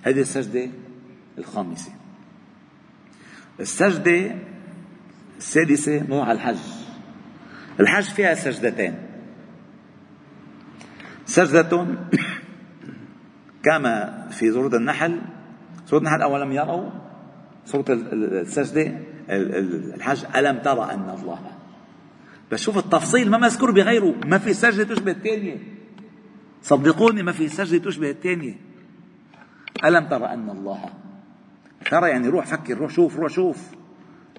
هذه 0.02 0.22
السجدة 0.22 0.70
الخامسة. 1.38 1.92
السجدة 3.60 4.36
السادسة 5.38 6.04
نوع 6.10 6.32
الحج. 6.32 6.58
الحج 7.80 8.04
فيها 8.04 8.34
سجدتين. 8.34 8.96
سجدة 11.26 11.88
كما 13.66 14.28
في 14.32 14.52
سورة 14.52 14.78
النحل 14.78 15.22
سورة 15.90 16.00
النحل 16.00 16.22
أولم 16.22 16.52
يروا 16.52 16.90
سورة 17.66 17.86
السجدة 17.90 19.00
الحج 19.30 20.26
ألم 20.36 20.58
ترى 20.58 20.94
أن 20.94 21.10
الله؟ 21.10 21.40
بس 22.52 22.60
شوف 22.60 22.78
التفصيل 22.78 23.30
ما 23.30 23.38
مذكور 23.38 23.72
بغيره. 23.72 24.16
ما 24.26 24.38
في 24.38 24.54
سجدة 24.54 24.96
تشبه 24.96 25.12
الثانية. 25.12 25.58
صدقوني 26.62 27.24
ما 27.24 27.32
في 27.32 27.48
سجدة 27.48 27.86
تشبه 27.86 28.10
الثانية. 28.10 28.56
ألم 29.86 30.08
ترى 30.08 30.26
أن 30.26 30.50
الله؟ 30.50 30.86
ترى 31.92 32.10
يعني 32.10 32.28
روح 32.28 32.46
فكر 32.46 32.78
روح 32.78 32.92
شوف 32.92 33.20
روح 33.20 33.32
شوف. 33.32 33.58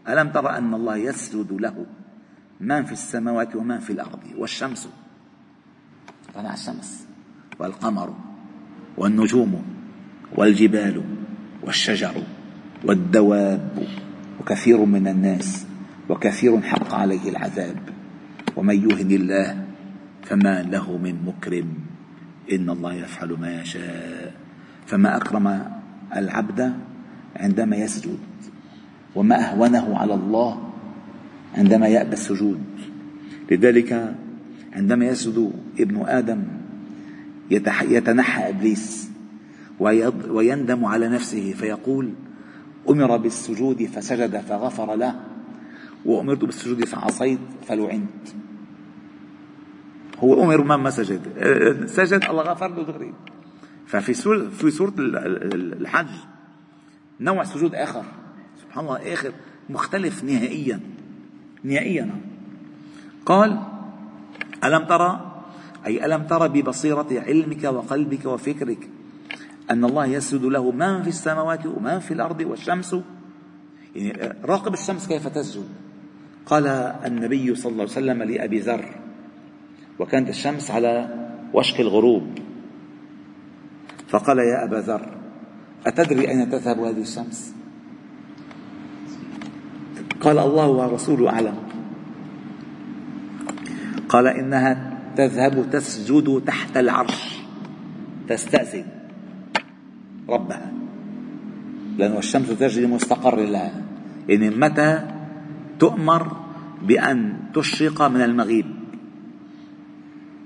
ألم 0.09 0.29
ترى 0.29 0.49
أن 0.59 0.75
الله 0.75 0.97
يسجد 0.97 1.53
له؟ 1.53 1.87
من 2.61 2.85
في 2.85 2.93
السماوات 2.93 3.57
ومن 3.57 3.79
في 3.79 3.93
الأرض؟ 3.93 4.21
والشمس. 4.39 4.89
طلع 6.35 6.55
الشمس. 6.55 7.07
والقمر. 7.59 8.15
والنجوم. 8.97 9.65
والجبال. 10.37 11.20
والشجر 11.63 12.15
والدواب 12.85 13.89
وكثير 14.41 14.85
من 14.85 15.09
الناس 15.09 15.67
وكثير 16.09 16.61
حق 16.61 16.95
عليه 16.95 17.31
العذاب. 17.31 17.77
ومن 18.57 18.91
يهن 18.91 19.11
الله 19.11 19.65
فما 20.23 20.63
له 20.63 20.99
من 20.99 21.17
مكرم. 21.27 21.69
إن 22.53 22.71
الله 22.71 22.93
يفعل 22.95 23.37
ما 23.41 23.61
يشاء. 23.61 24.35
فما 24.87 25.17
أكرم 25.17 25.65
العبد 26.17 26.73
عندما 27.37 27.77
يسجد. 27.77 28.19
وما 29.15 29.37
أهونه 29.51 29.99
على 29.99 30.15
الله 30.15 30.71
عندما 31.55 31.87
يأبى 31.89 32.13
السجود. 32.13 32.65
لذلك 33.51 34.15
عندما 34.73 35.05
يسجد 35.07 35.53
ابن 35.81 36.03
آدم 36.07 36.43
يتنحى 37.91 38.49
إبليس 38.49 39.10
ويندم 39.81 40.85
على 40.85 41.09
نفسه 41.09 41.53
فيقول 41.53 42.13
أمر 42.89 43.17
بالسجود 43.17 43.85
فسجد 43.85 44.41
فغفر 44.41 44.95
له 44.95 45.21
وأمرت 46.05 46.45
بالسجود 46.45 46.85
فعصيت 46.85 47.39
فلعنت. 47.69 48.29
هو 50.19 50.45
ما 50.45 50.77
ما 50.77 50.91
سجد. 50.91 51.21
سجد 51.97 52.25
الله 52.25 52.43
غفر 52.43 52.69
له 52.69 52.83
دغري 52.83 53.15
ففي 53.87 54.15
سورة 54.15 54.49
في 54.49 54.71
سورة 54.71 54.93
الحج 54.99 56.15
نوع 57.21 57.45
سجود 57.45 57.75
آخر. 57.75 58.05
سبحان 58.63 58.85
الله 58.85 59.13
آخر. 59.13 59.33
مختلف 59.71 60.25
نهائيا. 60.25 60.81
نهائيا. 61.65 62.21
قال 63.27 63.63
ألم 64.65 64.85
ترى؟ 64.85 65.43
أي 65.87 66.07
ألم 66.07 66.23
ترى 66.23 66.49
ببصيرة 66.49 67.09
علمك 67.13 67.65
وقلبك 67.65 68.27
وفكرك 68.27 68.89
أن 69.71 69.85
الله 69.85 70.07
يسجد 70.07 70.45
له 70.45 70.71
من 70.71 71.03
في 71.03 71.09
السماوات 71.09 71.67
ومن 71.67 71.99
في 71.99 72.15
الأرض 72.15 72.41
والشمس. 72.41 72.97
يعني 73.97 74.35
راقب 74.45 74.75
الشمس 74.75 75.09
كيف 75.09 75.29
تسجد؟ 75.29 75.69
قال 76.47 76.67
النبي 77.07 77.55
صلى 77.55 77.73
الله 77.73 77.83
عليه 77.83 77.93
وسلم 77.93 78.23
لأبي 78.23 78.59
ذر 78.61 78.85
وكانت 79.99 80.29
الشمس 80.29 80.71
على 80.71 81.09
وشك 81.55 81.81
الغروب. 81.81 82.39
فقال 84.09 84.39
يا 84.39 84.65
أبا 84.65 84.77
ذر 84.77 85.19
أتدري 85.87 86.29
أين 86.29 86.51
تذهب 86.51 86.79
هذه 86.79 87.01
الشمس؟ 87.01 87.55
قال 90.21 90.39
الله 90.39 90.69
ورسوله 90.69 91.29
أعلم. 91.31 91.55
قال 94.09 94.27
إنها 94.27 94.99
تذهب 95.17 95.71
تسجد 95.71 96.43
تحت 96.47 96.77
العرش 96.77 97.39
تستأذن. 98.29 99.00
ربها. 100.31 100.73
لأن 101.99 102.17
الشمس 102.17 102.49
تجري 102.49 102.87
مستقر 102.87 103.41
لها. 103.41 103.83
يعني 104.29 104.51
متى 104.51 105.03
تؤمر 105.79 106.37
بأن 106.83 107.37
تشرق 107.55 108.03
من 108.03 108.23
المغيب؟ 108.23 108.67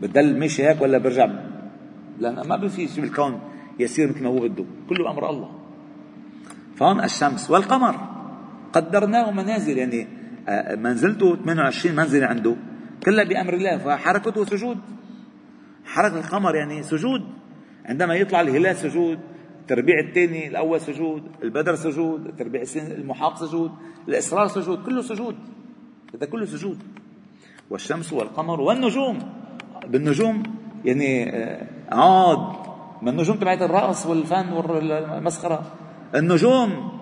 بتضل 0.03 0.39
ماشي 0.39 0.63
هيك 0.65 0.83
ولا 0.83 0.99
برجع؟ 0.99 1.29
لأن 2.19 2.49
ما 2.49 2.69
في 2.69 2.89
شيء 2.89 3.01
بالكون 3.01 3.41
يسير 3.79 4.09
مثل 4.09 4.23
ما 4.23 4.29
هو 4.29 4.39
بده. 4.39 4.65
كله 4.89 5.11
أمر 5.11 5.31
الله. 5.31 5.51
فهون 6.77 7.05
الشمس 7.05 7.51
والقمر. 7.51 7.97
قدرناه 8.73 9.31
منازل. 9.31 9.79
يعني 9.79 10.07
آه، 10.49 10.75
منزلته 10.75 11.37
28 11.37 11.97
منزلة 11.97 12.27
عنده. 12.27 12.57
كلها 13.05 13.25
بأمر 13.25 13.55
الله. 13.55 13.79
فحركته 13.79 14.45
سجود. 14.45 14.79
حركة 15.85 16.19
القمر 16.19 16.55
يعني 16.55 16.83
سجود. 16.83 17.23
عندما 17.85 18.15
يطلع 18.15 18.41
الهلال 18.41 18.77
سجود. 18.77 19.19
التربيع 19.65 20.01
الثاني 20.01 20.49
الأول 20.49 20.81
سجود 20.81 21.23
البدر 21.43 21.75
سجود 21.75 22.27
التربيع 22.27 22.63
الثاني 22.63 22.95
المحاق 22.95 23.37
سجود 23.37 23.73
الإسرار 24.09 24.49
سجود 24.49 24.85
كله 24.85 25.03
سجود. 25.03 25.37
هذا 26.15 26.27
كله 26.27 26.47
سجود. 26.47 26.83
والشمس 27.71 28.13
والقمر 28.13 28.61
والنجوم. 28.61 29.19
بالنجوم 29.87 30.43
يعني 30.85 31.37
آه، 31.37 31.67
عاد. 31.93 32.57
من 33.03 33.09
النجوم 33.09 33.37
تبعت 33.37 33.63
الرقص 33.63 34.07
والفن 34.07 34.53
والمسخرة. 34.53 35.73
النجوم. 36.15 36.99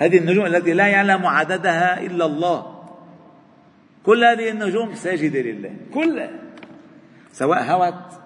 هذه 0.00 0.18
النجوم 0.18 0.46
التي 0.46 0.72
لا 0.72 0.86
يعلم 0.86 1.26
عددها 1.26 2.00
إلا 2.06 2.26
الله. 2.26 2.78
كل 4.06 4.24
هذه 4.24 4.50
النجوم 4.50 4.94
ساجدة 4.94 5.40
لله. 5.40 5.76
كلها 5.94 6.30
سواء 7.32 7.62
هوت 7.62 8.20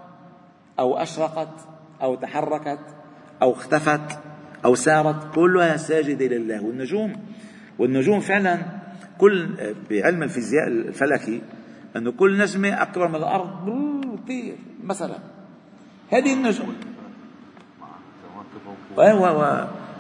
أو 0.78 0.96
أشرقت 0.96 1.54
أو 2.02 2.14
تحركت 2.14 3.01
أو 3.42 3.52
اختفت 3.52 4.18
أو 4.64 4.74
سارت 4.74 5.34
كلها 5.34 5.76
ساجدة 5.76 6.26
لله 6.26 6.62
والنجوم 6.62 7.12
والنجوم 7.78 8.20
فعلا 8.20 8.58
كل 9.18 9.48
بعلم 9.90 10.22
الفيزياء 10.22 10.68
الفلكي 10.68 11.40
أنه 11.96 12.12
كل 12.12 12.38
نجمة 12.38 12.82
أكبر 12.82 13.08
من 13.08 13.14
الأرض 13.14 13.70
كثير 14.24 14.56
مثلا 14.84 15.18
هذه 16.10 16.32
النجوم. 16.32 16.76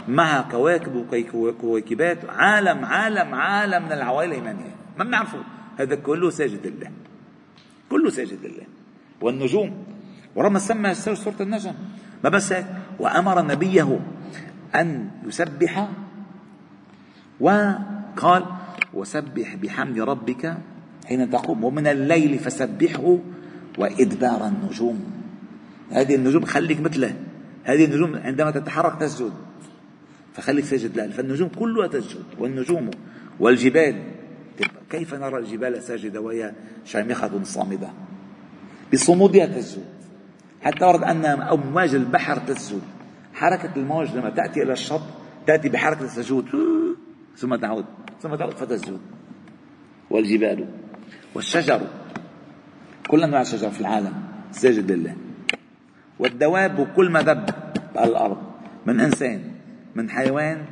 معها 0.08 0.48
كواكب 0.50 1.06
وكويكبات 1.34 2.18
عالم 2.28 2.84
عالم 2.84 3.34
عالم 3.34 3.84
من 3.84 3.92
العوالم 3.92 4.44
يعني 4.44 4.64
ما 4.98 5.04
بنعرفه. 5.04 5.38
هذا 5.78 5.94
كله 5.94 6.30
ساجد 6.30 6.66
لله. 6.66 6.90
كله 7.90 8.10
ساجد 8.10 8.38
لله. 8.44 8.66
والنجوم 9.20 9.84
ورغم 10.34 10.58
سمى 10.58 10.94
سورة 10.94 11.36
النجم. 11.40 11.74
ما 12.24 12.30
بس 12.30 12.52
هيك؟ 12.52 12.66
وأمر 12.98 13.46
نبيه 13.46 14.00
أن 14.74 15.10
يسبح 15.26 15.88
وقال 17.40 18.44
وسبح 18.94 19.54
بحمد 19.54 19.98
ربك 19.98 20.56
حين 21.06 21.30
تقوم. 21.30 21.64
ومن 21.64 21.86
الليل 21.86 22.38
فسبحه 22.38 23.18
وإدبار 23.78 24.48
النجوم. 24.48 25.12
هذه 25.90 26.14
النجوم 26.14 26.44
خليك 26.44 26.80
مثله. 26.80 27.14
هذه 27.64 27.84
النجوم 27.84 28.16
عندما 28.16 28.50
تتحرك 28.50 29.00
تسجد. 29.00 29.32
فخليك 30.34 30.64
ساجد 30.64 30.96
لها. 30.96 31.08
فالنجوم 31.08 31.48
كلها 31.48 31.86
تسجد. 31.86 32.24
والنجوم 32.38 32.90
والجبال. 33.40 34.02
كيف 34.90 35.14
نرى 35.14 35.38
الجبال 35.38 35.82
ساجدة 35.82 36.20
وهي 36.20 36.52
شامخة 36.84 37.42
صامدة؟ 37.42 37.88
بصمودها 38.92 39.46
تسجد. 39.46 40.01
حتى 40.64 40.84
ورد 40.84 41.02
أن 41.02 41.24
أمواج 41.24 41.94
البحر 41.94 42.36
تسجد. 42.36 42.82
حركة 43.34 43.70
الموج 43.76 44.16
لما 44.16 44.30
تأتي 44.30 44.62
إلى 44.62 44.72
الشط 44.72 45.02
تأتي 45.46 45.68
بحركة 45.68 46.04
السجود. 46.04 46.44
ثم 47.36 47.54
تعود. 47.56 47.84
ثم 48.20 48.34
تعود 48.34 48.52
فتسجد. 48.52 49.00
والجبال 50.10 50.68
والشجر. 51.34 51.80
كل 53.08 53.22
أنواع 53.22 53.40
الشجر 53.40 53.70
في 53.70 53.80
العالم 53.80 54.12
ساجد 54.50 54.92
لله. 54.92 55.16
والدواب 56.18 56.88
كل 56.96 57.10
ما 57.10 57.22
دب 57.22 57.50
على 57.96 58.10
الأرض. 58.10 58.38
من 58.86 59.00
إنسان 59.00 59.42
من 59.94 60.10
حيوان 60.10 60.64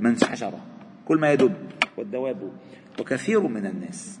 من 0.00 0.16
شجرة. 0.16 0.60
كل 1.04 1.18
ما 1.20 1.32
يدب. 1.32 1.54
والدواب 1.96 2.52
وكثير 3.00 3.40
من 3.40 3.66
الناس. 3.66 4.20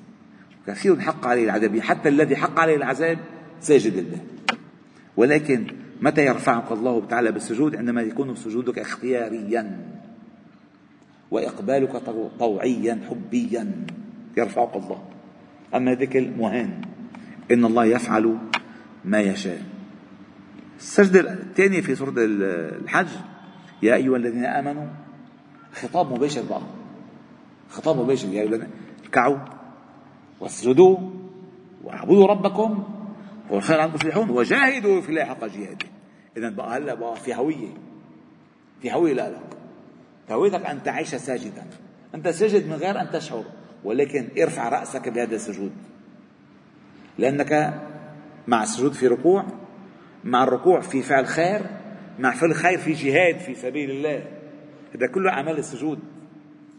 كثير 0.66 1.00
حق 1.00 1.26
عليه 1.26 1.44
العذاب. 1.44 1.80
حتى 1.80 2.08
الذي 2.08 2.36
حق 2.36 2.60
عليه 2.60 2.76
العذاب 2.76 3.18
ساجد 3.60 3.96
لله. 3.96 4.20
ولكن 5.18 5.66
متى 6.00 6.26
يرفعك 6.26 6.72
الله 6.72 7.06
تعالى 7.06 7.32
بالسجود؟ 7.32 7.76
عندما 7.76 8.02
يكون 8.02 8.36
سجودك 8.36 8.78
اختياريا. 8.78 9.90
وإقبالك 11.30 11.96
طوعيا 12.38 13.00
حبيا. 13.10 13.86
يرفعك 14.36 14.76
الله. 14.76 15.02
أما 15.74 15.94
ذيك 15.94 16.16
المهان 16.16 16.80
إن 17.50 17.64
الله 17.64 17.84
يفعل 17.84 18.38
ما 19.04 19.20
يشاء. 19.20 19.62
السجدة 20.78 21.32
الثانية 21.32 21.80
في 21.80 21.94
سورة 21.94 22.14
الحج. 22.16 23.08
يا 23.82 23.94
أيها 23.94 24.16
الذين 24.16 24.44
آمنوا 24.44 24.86
خطاب 25.72 26.12
مباشر 26.12 26.42
بقى. 26.50 26.62
خطاب 27.70 27.96
مباشر. 27.96 28.28
يا 28.28 28.42
أيها 28.42 28.68
اركعوا 29.04 29.38
واسجدوا 30.40 30.96
واعبدوا 31.84 32.26
ربكم 32.26 32.97
هو 33.50 33.56
الخير 33.56 33.80
عنكم 33.80 33.96
تفلحون 33.96 34.30
وجاهدوا 34.30 35.00
في 35.00 35.08
الله 35.08 35.24
حق 35.24 35.44
جهاده. 35.44 35.86
إذا 36.36 36.50
بقى 36.50 36.76
هلا 36.76 36.94
بقى 36.94 37.16
في 37.16 37.34
هوية. 37.34 37.68
في 38.82 38.92
هوية 38.92 39.12
لا 39.12 39.30
لا. 39.30 39.38
هويتك 40.30 40.66
أن 40.66 40.82
تعيش 40.82 41.14
ساجدا. 41.14 41.66
أنت 42.14 42.28
سجد 42.28 42.66
من 42.66 42.72
غير 42.72 43.00
أن 43.00 43.10
تشعر 43.10 43.44
ولكن 43.84 44.28
ارفع 44.42 44.68
رأسك 44.68 45.08
بهذا 45.08 45.34
السجود. 45.34 45.72
لأنك 47.18 47.80
مع 48.46 48.62
السجود 48.62 48.92
في 48.92 49.06
ركوع 49.06 49.44
مع 50.24 50.42
الركوع 50.44 50.80
في 50.80 51.02
فعل 51.02 51.26
خير 51.26 51.66
مع 52.18 52.30
فعل 52.34 52.54
خير 52.54 52.78
في 52.78 52.92
جهاد 52.92 53.38
في 53.38 53.54
سبيل 53.54 53.90
الله. 53.90 54.24
هذا 54.94 55.06
كله 55.06 55.30
أعمال 55.30 55.58
السجود. 55.58 55.98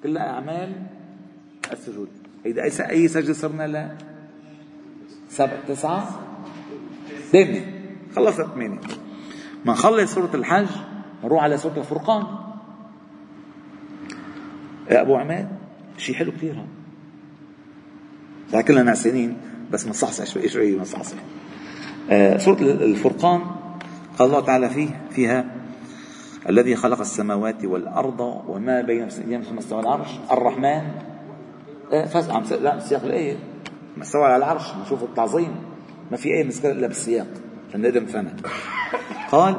كلها 0.04 0.30
أعمال 0.30 0.74
السجود. 1.72 2.10
إذا 2.46 2.90
أي 2.90 3.08
سجدة 3.08 3.34
صرنا 3.34 3.68
لا؟ 3.68 3.98
سبع 5.30 5.58
تسعة؟ 5.68 6.29
ثمانية 7.32 7.96
خلصت 8.15 8.42
ثمانية 8.42 8.80
ما 9.65 9.74
نخلص 9.74 10.13
سورة 10.13 10.30
الحج 10.34 10.68
نروح 11.24 11.44
على 11.44 11.58
سورة 11.58 11.78
الفرقان. 11.78 12.24
يا 14.92 15.02
أبو 15.02 15.15
عماد 15.15 15.50
شيء 15.98 16.15
حلو 16.15 16.32
كثير 16.32 16.65
هذا 18.54 18.62
كلنا 18.62 18.84
نعسانين 18.84 19.38
بس 19.72 19.88
مصحصح 19.88 20.26
شوي 20.26 20.50
شوي 20.50 20.80
مصحصح 20.80 21.18
آه 22.10 22.38
سورة 22.38 22.62
الفرقان 22.62 23.42
قال 24.20 24.28
الله 24.28 24.39
تعالى 24.39 24.70
فيه 24.70 25.02
فيها 25.10 25.56
الذي 26.50 26.76
خلق 26.76 27.00
السماوات 27.00 27.65
والأرض 27.65 28.20
وما 28.48 28.82
بين 28.82 29.04
استوى 29.04 29.80
العرش 29.80 30.08
الرحمن. 30.32 30.92
آه 31.94 32.06
فزع 32.06 32.39
لا 32.39 32.80
سياق 32.80 33.04
الآية. 33.04 33.38
ما 33.98 34.04
استوى 34.04 34.24
على 34.24 34.38
العرش 34.38 34.63
نشوف 34.86 35.04
التعظيم. 35.04 35.56
ما 36.12 36.17
في 36.17 36.30
آية 36.30 36.43
مسكرة 36.43 36.72
إلا 36.72 36.88
بالسياق 36.88 37.28
عشان 37.69 37.82
نقدر 37.82 38.22
قال 39.32 39.56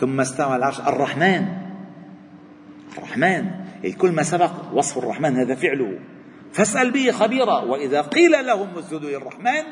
ثم 0.00 0.20
استوى 0.20 0.56
العرش 0.56 0.80
الرحمن 0.80 1.48
الرحمن 2.98 3.50
أي 3.84 3.92
كل 3.92 4.12
ما 4.12 4.22
سبق 4.22 4.50
وصف 4.72 4.98
الرحمن 4.98 5.36
هذا 5.36 5.54
فعله. 5.54 5.98
فاسأل 6.52 6.90
به 6.90 7.10
خبيرا 7.10 7.58
وإذا 7.60 8.00
قيل 8.00 8.46
لهم 8.46 8.78
اسجدوا 8.78 9.10
للرحمن 9.10 9.64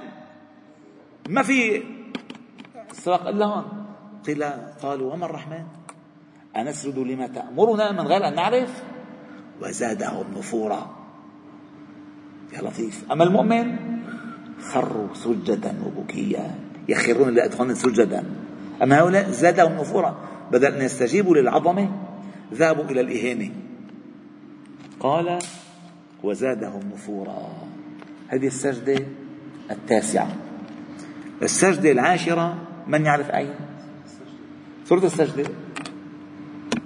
ما 1.28 1.42
في 1.42 1.82
سبق 2.92 3.28
إلا 3.28 3.46
هون. 3.46 3.64
قيل 4.26 4.44
قالوا 4.82 5.12
وما 5.12 5.26
الرحمن؟ 5.26 5.64
أنسجد 6.56 6.98
لما 6.98 7.26
تأمرنا 7.26 7.92
من 7.92 8.00
غير 8.00 8.28
أن 8.28 8.34
نعرف؟ 8.34 8.82
وزادهم 9.62 10.24
نفورا. 10.38 10.96
يا 12.52 12.62
لطيف. 12.62 13.12
أما 13.12 13.24
المؤمن؟ 13.24 13.95
خروا 14.60 15.14
سجدا 15.14 15.74
وبكيا. 15.86 16.54
يخرون 16.88 17.34
لأدخان 17.34 17.74
سجدا. 17.74 18.24
أما 18.82 19.00
هؤلاء 19.00 19.30
زادهم 19.30 19.72
نفورا. 19.72 20.16
بدل 20.52 20.74
أن 20.74 20.82
يستجيبوا 20.82 21.36
للعظمة. 21.36 21.90
ذهبوا 22.54 22.84
إلى 22.84 23.00
الإهانة. 23.00 23.50
قال 25.00 25.38
وزادهم 26.22 26.80
نفورا. 26.92 27.52
هذه 28.28 28.46
السجدة 28.46 29.06
التاسعة. 29.70 30.36
السجدة 31.42 31.92
العاشرة 31.92 32.56
من 32.86 33.06
يعرف 33.06 33.30
أين؟ 33.30 33.54
سورة 34.84 35.04
السجدة 35.04 35.44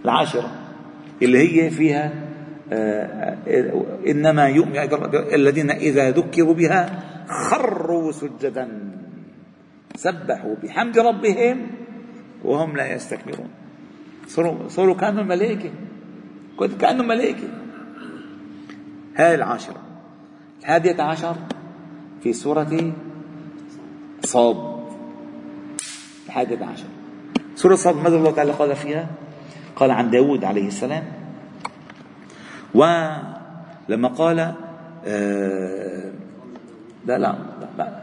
العاشرة 0.05 0.51
اللي 1.23 1.39
هي 1.39 1.71
فيها 1.71 2.13
آه، 2.73 3.37
إنما 4.07 4.49
يؤمن 4.49 4.79
الذين 5.35 5.71
إذا 5.71 6.11
ذكروا 6.11 6.55
بها 6.55 7.03
خروا 7.31 8.13
سجدا. 8.13 8.67
سبحوا 9.97 10.55
بحمد 10.63 10.99
ربهم 10.99 11.67
وهم 12.45 12.77
لا 12.77 12.93
يستكبرون. 12.93 13.51
صاروا 14.27 14.69
صاروا 14.69 14.95
كانوا 14.95 15.25
ملائكة. 15.25 15.71
كانوا 16.81 17.05
ملائكة. 17.05 17.49
هذه 19.15 19.35
العاشرة. 19.35 19.83
الحادية 20.61 21.03
عشر 21.03 21.37
في 22.23 22.33
سورة 22.33 22.93
صاد. 24.25 24.57
الحادية 26.27 26.65
عشر. 26.65 26.87
سورة 27.55 27.75
صاد 27.75 27.97
ماذا 27.97 28.17
الله 28.17 28.31
تعالى 28.31 28.53
قال 28.53 28.77
فيها. 28.77 29.07
قال 29.77 29.91
عن 29.91 30.11
داود 30.11 30.45
عليه 30.45 30.67
السلام. 30.67 31.05
ولما 32.75 34.09
قال 34.09 34.55
آه 35.05 35.90
لا 37.07 37.19
لا 37.19 37.39
لا, 37.79 38.03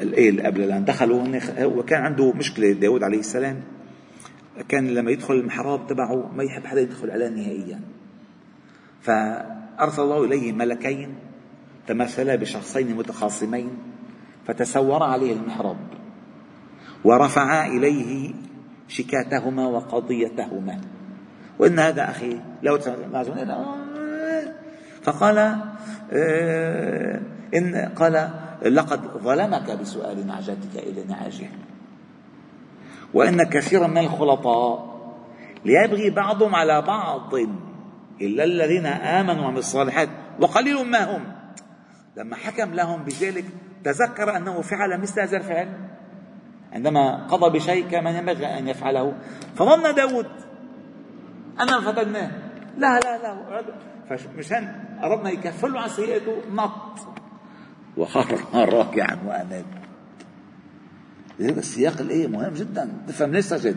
لا 0.00 0.46
قبل 0.46 0.62
الان 0.62 0.84
دخلوا 0.84 1.24
وكان 1.62 2.02
عنده 2.02 2.32
مشكله 2.32 2.72
داود 2.72 3.02
عليه 3.02 3.18
السلام 3.18 3.60
كان 4.68 4.88
لما 4.88 5.10
يدخل 5.10 5.34
المحراب 5.34 5.86
تبعه 5.86 6.30
ما 6.36 6.44
يحب 6.44 6.66
حدا 6.66 6.80
يدخل 6.80 7.10
عليه 7.10 7.28
نهائيا 7.28 7.80
فارسل 9.02 10.02
الله 10.02 10.24
اليه 10.24 10.52
ملكين 10.52 11.14
تمثلا 11.86 12.36
بشخصين 12.36 12.96
متخاصمين 12.96 13.70
فتسورا 14.46 15.04
عليه 15.04 15.32
المحراب 15.32 15.76
ورفعا 17.04 17.66
اليه 17.66 18.34
شكاتهما 18.88 19.66
وقضيتهما 19.66 20.80
وان 21.58 21.78
هذا 21.78 22.10
أخي 22.10 22.40
لو 22.62 22.78
فقال 25.02 25.58
آه، 26.12 27.20
إن 27.54 27.92
قال 27.96 28.30
لقد 28.62 29.00
ظلمك 29.18 29.70
بسؤال 29.70 30.26
نعجتك 30.26 30.76
إلى 30.76 31.04
نعاجه. 31.04 31.48
وإن 33.14 33.42
كثيرا 33.42 33.86
من 33.86 33.98
الخلطاء 33.98 34.96
ليبغي 35.64 36.10
بعضهم 36.10 36.54
على 36.54 36.82
بعض 36.82 37.34
إلا 38.20 38.44
الذين 38.44 38.86
آمنوا 38.86 39.42
وعملوا 39.42 39.58
الصالحات 39.58 40.08
وقليل 40.40 40.90
ما 40.90 41.16
هم. 41.16 41.24
لما 42.16 42.36
حكم 42.36 42.74
لهم 42.74 43.04
بذلك 43.04 43.44
تذكر 43.84 44.36
أنه 44.36 44.60
فعل 44.60 45.00
مثل 45.00 45.20
هذا 45.20 45.36
الفعل. 45.36 45.68
عندما 46.72 47.26
قضى 47.26 47.58
بشيء 47.58 47.88
كما 47.88 48.10
ينبغي 48.10 48.58
أن 48.58 48.68
يفعله. 48.68 49.14
فظن 49.56 49.94
داود 49.94 50.26
أنا 51.60 51.80
فتناه 51.80 52.30
لا 52.78 53.00
لا 53.00 53.18
لا 53.18 53.62
فمشان 54.16 54.74
أردنا 55.02 55.30
يكفر 55.30 55.68
له 55.68 55.80
عن 55.80 55.88
سيئته 55.88 56.36
نط. 56.50 57.25
وخر 57.96 58.38
راكعا 58.54 59.18
وأناب 59.26 59.64
السياق 61.58 62.00
الآية 62.00 62.26
مهم 62.26 62.54
جدا. 62.54 62.92
تفهم 63.08 63.32
ليش 63.32 63.44
سجد 63.44 63.76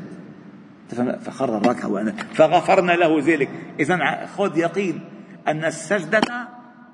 تفهم؟ 0.90 1.20
فخر 1.20 1.50
راكعا 1.68 1.88
وأناب 1.88 2.20
فغفرنا 2.34 2.92
له 2.92 3.20
ذلك. 3.20 3.50
إذا 3.80 4.26
خذ 4.26 4.58
يقين 4.58 5.02
أن 5.48 5.66
السجدة 5.66 6.48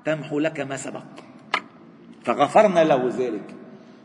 تمحو 0.04 0.38
لك 0.38 0.60
ما 0.60 0.76
سبق. 0.76 1.04
فغفرنا 2.24 2.84
له 2.84 3.08
ذلك. 3.08 3.54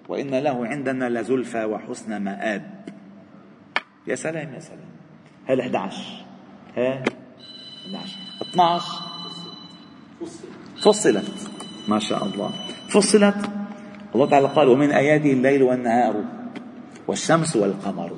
وإن 0.10 0.36
له 0.36 0.68
عندنا 0.68 1.10
لزلفى 1.10 1.66
وحسن 1.66 2.22
مآب. 2.22 2.90
يا 4.08 4.16
سلام 4.16 4.54
يا 4.54 4.60
سلام. 4.60 4.92
هل 5.46 5.62
11 5.62 6.26
ها؟ 6.78 7.04
11 7.86 8.18
12 8.42 9.02
فصلت. 10.84 11.61
ما 11.88 12.00
شاء 12.00 12.26
الله. 12.26 12.50
فصلت. 12.90 13.36
الله 14.16 14.30
تعالى 14.30 14.48
قال 14.48 14.68
ومن 14.68 14.92
آياته 14.92 15.34
الليل 15.34 15.64
والنهار 15.64 16.16
والشمس 17.08 17.56
والقمر. 17.56 18.12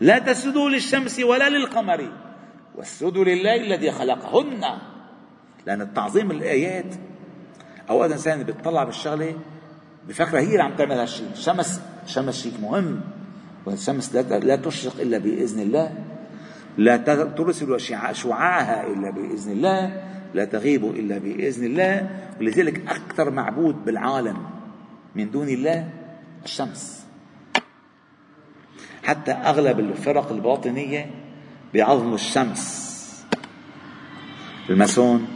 لا 0.00 0.18
تسجدوا 0.18 0.70
للشمس 0.70 1.20
ولا 1.20 1.48
للقمر. 1.48 2.12
واسجدوا 2.74 3.24
لله 3.24 3.56
الذي 3.56 3.90
خلقهن. 3.90 4.64
لأن 5.66 5.80
التعظيم 5.80 6.30
الآيات. 6.30 6.94
أوقات 7.90 8.10
الإنسان 8.10 8.42
بيطلع 8.42 8.84
بالشغلة 8.84 9.34
بفكرة 10.08 10.40
هي 10.40 10.52
اللي 10.52 10.62
عم 10.62 10.76
تعمل 10.76 10.98
هالشيء 10.98 11.26
الشمس 11.32 11.80
الشمس 12.04 12.42
شيء 12.42 12.52
مهم. 12.62 13.00
والشمس 13.66 14.14
لا 14.14 14.56
تشرق 14.56 15.00
إلا 15.00 15.18
بإذن 15.18 15.60
الله. 15.60 15.92
لا 16.78 16.96
ترسل 17.36 17.80
شعاعها 18.14 18.86
إلا 18.86 19.10
بإذن 19.10 19.52
الله. 19.52 20.02
لا 20.34 20.44
تغيب 20.44 20.84
إلا 20.84 21.18
بإذن 21.18 21.66
الله 21.66 22.10
ولذلك 22.40 22.88
أكثر 22.88 23.30
معبود 23.30 23.84
بالعالم 23.84 24.36
من 25.14 25.30
دون 25.30 25.48
الله 25.48 25.90
الشمس. 26.44 27.06
حتى 29.04 29.32
أغلب 29.32 29.80
الفرق 29.80 30.32
الباطنية 30.32 31.10
بيعظموا 31.72 32.14
الشمس. 32.14 32.92
الماسون 34.70 35.28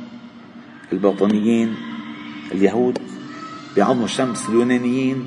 الباطنيين 0.93 1.77
اليهود 2.53 2.99
بيعظموا 3.75 4.05
الشمس 4.05 4.49
اليونانيين 4.49 5.25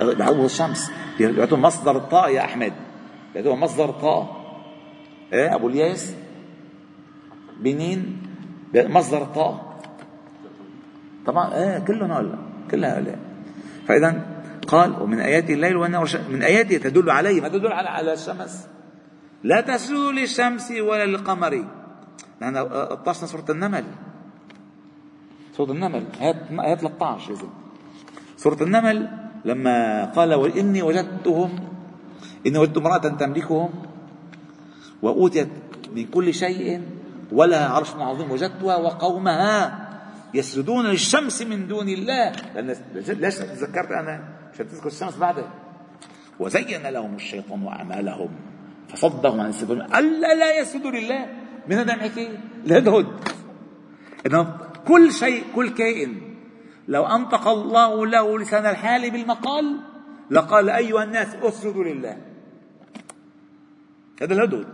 بيعظموا 0.00 0.46
الشمس. 0.46 0.90
بيعطوا 1.18 1.58
مصدر 1.58 1.96
الطاقة 1.96 2.28
يا 2.28 2.44
أحمد. 2.44 2.72
بيعطوا 3.34 3.56
مصدر 3.56 3.90
الطاقة 3.90 4.36
إيه 5.32 5.54
أبو 5.54 5.68
الياس 5.68 6.14
بنين 7.60 8.19
مصدر 8.74 9.22
الطاقة. 9.22 9.76
طبعا 11.26 11.54
إيه 11.54 11.78
كلهم 11.78 12.12
هؤلاء 12.12 12.38
كلها 12.70 12.98
هؤلاء. 12.98 13.18
فإذا 13.88 14.26
قال 14.66 15.02
ومن 15.02 15.20
آيات 15.20 15.50
الليل 15.50 15.76
والنهار 15.76 16.20
من 16.30 16.42
آياته 16.42 16.76
تدل 16.76 17.10
عليه. 17.10 17.40
ما 17.40 17.48
تدل 17.48 17.72
على 17.72 17.88
على 17.88 18.12
الشمس. 18.12 18.66
لا 19.44 19.60
تسجدوا 19.60 20.12
للشمس 20.12 20.70
ولا 20.70 21.06
للقمر. 21.06 21.64
لأن 22.40 22.54
13 22.54 23.26
سورة 23.26 23.44
النمل. 23.50 23.84
سورة 25.56 25.72
النمل 25.72 26.04
آية 26.20 26.74
13 26.74 27.30
يا 27.30 27.36
سورة 28.36 28.62
النمل 28.62 29.08
لما 29.44 30.04
قال 30.04 30.34
وإني 30.34 30.82
وجدتهم 30.82 31.50
إني 32.46 32.58
وجدت 32.58 32.76
امرأة 32.76 32.98
تملكهم 32.98 33.70
وأوتيت 35.02 35.48
من 35.94 36.06
كل 36.06 36.34
شيء 36.34 36.82
ولها 37.32 37.68
عرش 37.68 37.90
عظيم 37.94 38.30
وجدتها 38.30 38.76
وقومها 38.76 39.88
يسجدون 40.34 40.86
للشمس 40.86 41.42
من 41.42 41.68
دون 41.68 41.88
الله. 41.88 42.32
ليش 42.94 43.34
تذكرت 43.34 43.90
أنا؟ 43.90 44.24
عشان 44.54 44.68
تذكر 44.68 44.86
الشمس 44.86 45.16
بعدها 45.16 45.50
وزين 46.38 46.86
لهم 46.86 47.14
الشيطان 47.14 47.66
أعمالهم 47.66 48.28
فصدهم 48.88 49.40
عن 49.40 49.48
السجود 49.48 49.78
ألا 49.78 50.34
لا 50.34 50.58
يسجدوا 50.60 50.90
لله. 50.90 51.26
من 51.68 51.76
هذا 51.76 51.92
حكي 51.92 52.38
الهدهد 52.66 53.06
إنه 54.26 54.56
كل 54.88 55.12
شيء 55.12 55.44
كل 55.54 55.68
كائن 55.68 56.20
لو 56.88 57.06
أنطق 57.06 57.48
الله 57.48 58.06
له 58.06 58.38
لسان 58.38 58.66
الحال 58.66 59.10
بالمقال 59.10 59.80
لقال 60.30 60.70
أيها 60.70 61.04
الناس 61.04 61.34
اسجدوا 61.42 61.84
لله. 61.84 62.16
هذا 64.22 64.34
الهدهد 64.34 64.66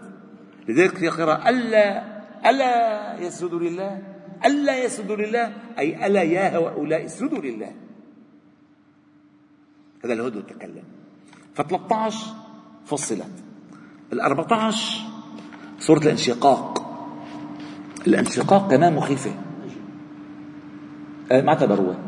لذلك 0.69 0.97
في 0.97 1.09
قراءة 1.09 1.49
ألا 1.49 2.16
ألا 2.47 3.21
يسجدوا 3.21 3.61
لله؟ 3.61 4.03
ألا 4.47 4.85
يسجدوا 4.85 5.17
لله؟ 5.17 5.53
أي 5.79 6.07
ألا 6.07 6.23
يا 6.23 6.57
هؤلاء 6.57 7.05
اسجدوا 7.05 7.39
لله. 7.39 7.73
هذا 10.05 10.13
الهدهد 10.13 10.47
تكلم. 10.47 10.85
ف13 11.59 12.15
فصلت. 12.87 13.35
ال14 14.13 14.75
سورة 15.79 15.99
الانشقاق. 15.99 16.87
الانشقاق 18.07 18.71
كمان 18.71 18.95
مخيفة. 18.95 19.35
ما 21.31 21.49
اعتبروها 21.49 21.99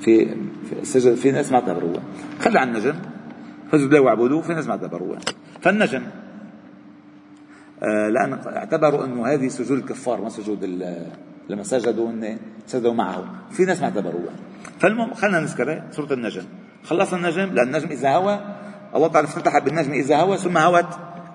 في 0.00 0.36
في 0.84 1.16
في 1.16 1.30
ناس 1.30 1.52
ما 1.52 1.58
اعتبروها 1.58 2.02
خلي 2.40 2.58
عن 2.58 2.68
النجم 2.68 2.94
فسجدوا 3.72 3.98
له 3.98 4.00
واعبدوه 4.00 4.42
في 4.42 4.54
ناس 4.54 4.66
ما 4.66 4.72
اعتبروها 4.72 5.18
فالنجم. 5.60 6.02
آه 7.82 8.08
لأن 8.08 8.32
اعتبروا 8.32 9.04
انه 9.04 9.26
هذه 9.26 9.48
سجود 9.48 9.78
الكفار 9.78 10.20
ما 10.20 10.28
سجود 10.28 10.64
لما 11.48 11.62
سجدوا 11.62 12.36
سجدوا 12.66 12.94
معه 12.94 13.24
في 13.50 13.64
ناس 13.64 13.80
ما 13.80 13.84
اعتبروها 13.84 14.32
فالمهم 14.78 15.14
خلينا 15.14 15.40
نذكرها 15.40 15.84
سورة 15.90 16.12
النجم. 16.12 16.42
خلصنا 16.84 17.18
النجم 17.18 17.54
لأن 17.54 17.66
النجم 17.66 17.88
إذا 17.88 18.10
هوى 18.10 18.40
الله 18.94 19.08
تعالى 19.08 19.28
افتتح 19.28 19.58
بالنجم 19.58 19.92
إذا 19.92 20.16
هوى 20.16 20.36
ثم 20.36 20.58
هوت 20.58 20.86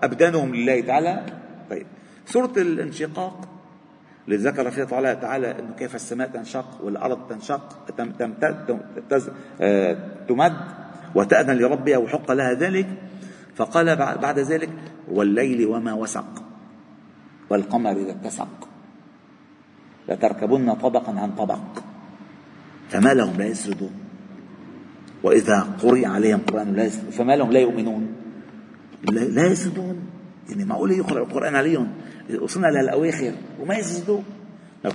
أبدانهم 0.04 0.56
لله 0.56 0.82
تعالى. 0.82 1.26
طيب 1.70 1.86
سورة 2.26 2.54
الانشقاق 2.58 3.50
لذكر 4.28 4.72
فيها 4.72 4.86
تعالى 4.86 5.16
تعالى 5.16 5.60
انه 5.60 5.74
كيف 5.80 5.96
السماء 5.96 6.28
تنشق 6.28 6.82
والأرض 6.84 7.28
تنشق 7.28 7.78
آه، 9.62 9.98
تمد 10.28 10.54
وتأذن 11.16 11.58
لربها 11.58 11.98
وحق 11.98 12.32
لها 12.32 12.54
ذلك. 12.54 12.88
فقال 13.56 13.96
بعد 13.96 14.40
ذلك 14.40 14.70
والليل 15.08 15.66
وما 15.66 15.94
وسق 15.94 16.44
والقمر 17.50 17.92
إذا 17.92 18.12
اتسق 18.12 18.70
لتركبن 20.10 20.74
طبقا 20.74 21.20
عن 21.20 21.32
طبق 21.32 21.84
فما 22.90 23.14
لهم 23.14 23.38
لا 23.38 23.46
يسردون. 23.46 23.92
وإذا 25.24 25.60
قرئ 25.82 26.06
عليهم 26.06 26.40
قرآن 26.40 26.76
لا 26.76 26.90
فما 26.90 27.36
لهم 27.36 27.52
لا 27.52 27.60
يؤمنون. 27.60 28.16
لا 29.12 29.46
يسردون. 29.46 30.08
يعني 30.50 30.66
معقول 30.66 30.92
يقرأ 30.92 31.24
القرآن 31.24 31.56
عليهم. 31.56 31.88
وصلنا 32.42 32.68
للأواخر 32.68 33.34
وما 33.62 33.76
يسجدوا 33.76 34.22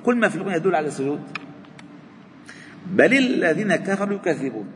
كل 0.04 0.16
ما 0.16 0.28
في 0.28 0.36
القرآن 0.36 0.56
يدل 0.56 0.74
على 0.74 0.88
السجود. 0.88 1.20
بل 2.86 3.18
الذين 3.18 3.76
كفروا 3.76 4.16
يكذبون. 4.16 4.66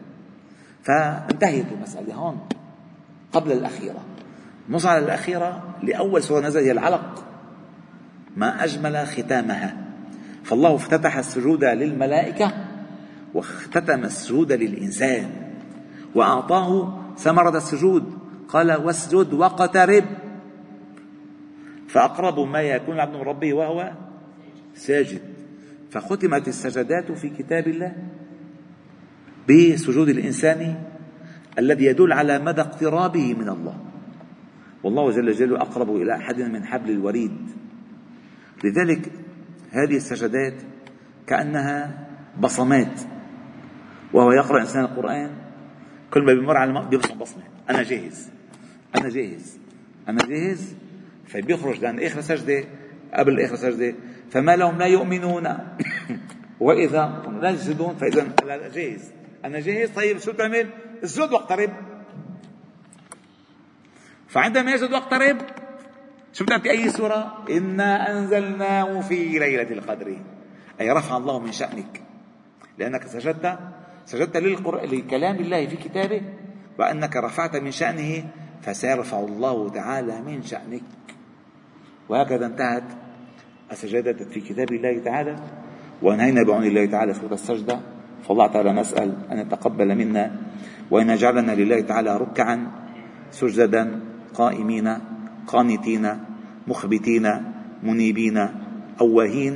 فانتهت 0.83 1.73
المسألة 1.73 2.15
هون. 2.15 2.41
قبل 3.33 3.53
الأخيرة. 3.53 4.05
نص 4.69 4.87
على 4.87 5.05
الأخيرة 5.05 5.75
لأول 5.83 6.23
سورة 6.23 6.41
نزل 6.41 6.61
هي 6.61 6.73
العلق. 6.73 7.25
ما 8.37 8.65
أجمل 8.65 9.07
ختامها. 9.07 9.77
فالله 10.45 10.75
افتتح 10.75 11.17
السجود 11.17 11.65
للملائكة 11.65 12.53
واختتم 13.35 14.05
السجود 14.05 14.53
للإنسان 14.53 15.31
وأعطاه 16.15 16.99
ثمرة 17.19 17.57
السجود. 17.57 18.19
قال 18.49 18.73
واسجد 18.73 19.33
واقترب. 19.33 20.05
فأقرب 21.89 22.39
ما 22.39 22.61
يكون 22.61 22.95
العبد 22.95 23.17
من 23.17 23.23
ربه 23.23 23.55
وهو 23.55 23.93
ساجد. 24.75 25.21
فختمت 25.91 26.49
السجدات 26.49 27.13
في 27.13 27.29
كتاب 27.29 27.69
الله 27.69 27.93
بسجود 29.49 30.09
الإنسان 30.09 30.75
الذي 31.59 31.85
يدل 31.85 32.13
على 32.13 32.39
مدى 32.39 32.61
اقترابه 32.61 33.35
من 33.35 33.49
الله. 33.49 33.77
والله 34.83 35.11
جل 35.11 35.33
جلاله 35.33 35.61
أقرب 35.61 35.97
إلى 35.97 36.17
أحد 36.17 36.41
من 36.41 36.65
حبل 36.65 36.91
الوريد. 36.91 37.51
لذلك 38.65 39.13
هذه 39.71 39.97
السجدات 39.97 40.55
كأنها 41.27 42.09
بصمات. 42.41 43.01
وهو 44.13 44.33
يقرأ 44.33 44.61
إنسان 44.61 44.85
القرآن 44.85 45.31
كل 46.11 46.23
ما 46.23 46.33
بيمر 46.35 46.57
على 46.57 46.89
بيبصم 46.91 47.19
بصمة. 47.19 47.43
أنا 47.71 47.83
جاهز. 47.83 48.31
أنا 48.97 49.09
جاهز. 49.09 49.59
أنا 50.09 50.19
جاهز. 50.29 50.75
فبيخرج 51.27 51.81
لأن 51.81 52.01
آخر 52.01 52.21
سجدة 52.21 52.65
قبل 53.15 53.41
آخر 53.41 53.57
سجدة 53.57 53.95
فما 54.31 54.57
لهم 54.57 54.79
لا 54.79 54.87
يؤمنون. 54.87 55.49
وإذا 56.61 57.23
لا 57.43 57.51
يسجدون 57.51 57.95
فإذا 57.95 58.27
جاهز. 58.75 59.11
أنا 59.45 59.61
جاهز؟ 59.61 59.91
طيب 59.91 60.19
شو 60.19 60.33
تعمل؟ 60.33 60.67
اسجد 61.05 61.33
واقترب 61.33 61.71
فعندما 64.29 64.73
يسجد 64.73 64.93
واقترب 64.93 65.37
شو 66.33 66.45
بدنا 66.45 66.57
بأي 66.57 66.91
سورة؟ 66.91 67.45
إنا 67.51 68.13
أنزلناه 68.13 69.01
في 69.01 69.39
ليلة 69.39 69.71
القدر. 69.71 70.17
أي 70.81 70.91
رفع 70.91 71.17
الله 71.17 71.39
من 71.39 71.53
شأنك. 71.53 72.03
لأنك 72.79 73.07
سجدت 73.07 73.59
سجدت 74.07 74.37
لكلام 74.37 75.37
الله 75.37 75.67
في 75.67 75.77
كتابه 75.77 76.23
وأنك 76.79 77.17
رفعت 77.17 77.57
من 77.57 77.71
شأنه 77.71 78.25
فسيرفع 78.63 79.21
الله 79.21 79.69
تعالى 79.69 80.21
من 80.21 80.43
شأنك. 80.43 80.83
وهكذا 82.09 82.47
انتهت 82.47 82.85
السجادة 83.73 84.25
في 84.25 84.41
كتاب 84.41 84.73
الله 84.73 85.05
تعالى. 85.05 85.37
وأنهينا 86.03 86.43
بعون 86.43 86.65
الله 86.65 86.87
تعالى 86.87 87.15
سورة 87.15 87.35
السجدة. 87.35 87.81
فالله 88.29 88.47
تعالى 88.47 88.73
نسأل 88.73 89.17
أن 89.33 89.39
يتقبل 89.39 89.95
منا 89.95 90.37
وأن 90.93 91.09
يجعلنا 91.17 91.57
لله 91.57 91.89
تعالى 91.89 92.13
ركعا 92.17 92.57
سجدا 93.33 94.01
قائمين 94.37 94.89
قانتين 95.49 96.05
مخبتين 96.69 97.27
منيبين 97.83 98.39
أواهين 99.01 99.55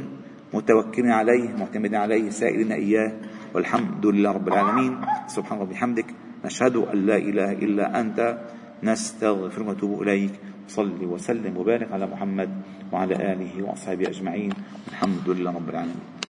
متوكلين 0.55 1.13
عليه 1.13 1.53
معتمدين 1.61 1.95
عليه 1.95 2.31
سائلين 2.33 2.73
إياه 2.73 3.13
والحمد 3.53 4.07
لله 4.07 4.31
رب 4.33 4.49
العالمين. 4.49 4.93
سبحان 5.29 5.61
الله 5.61 5.69
وبحمدك 5.69 6.09
نشهد 6.45 6.77
أن 6.77 6.99
لا 7.07 7.17
إله 7.17 7.53
إلا 7.53 7.85
أنت. 8.01 8.19
نستغفرك 8.83 9.69
ونتوب 9.69 10.03
إليك. 10.03 10.33
صل 10.73 11.05
وسلم 11.05 11.53
وبارك 11.57 11.93
على 11.93 12.07
محمد 12.07 12.51
وعلى 12.93 13.15
آله 13.33 13.53
وأصحابه 13.61 14.09
أجمعين. 14.09 14.53
الحمد 14.89 15.29
لله 15.29 15.53
رب 15.53 15.69
العالمين. 15.69 16.16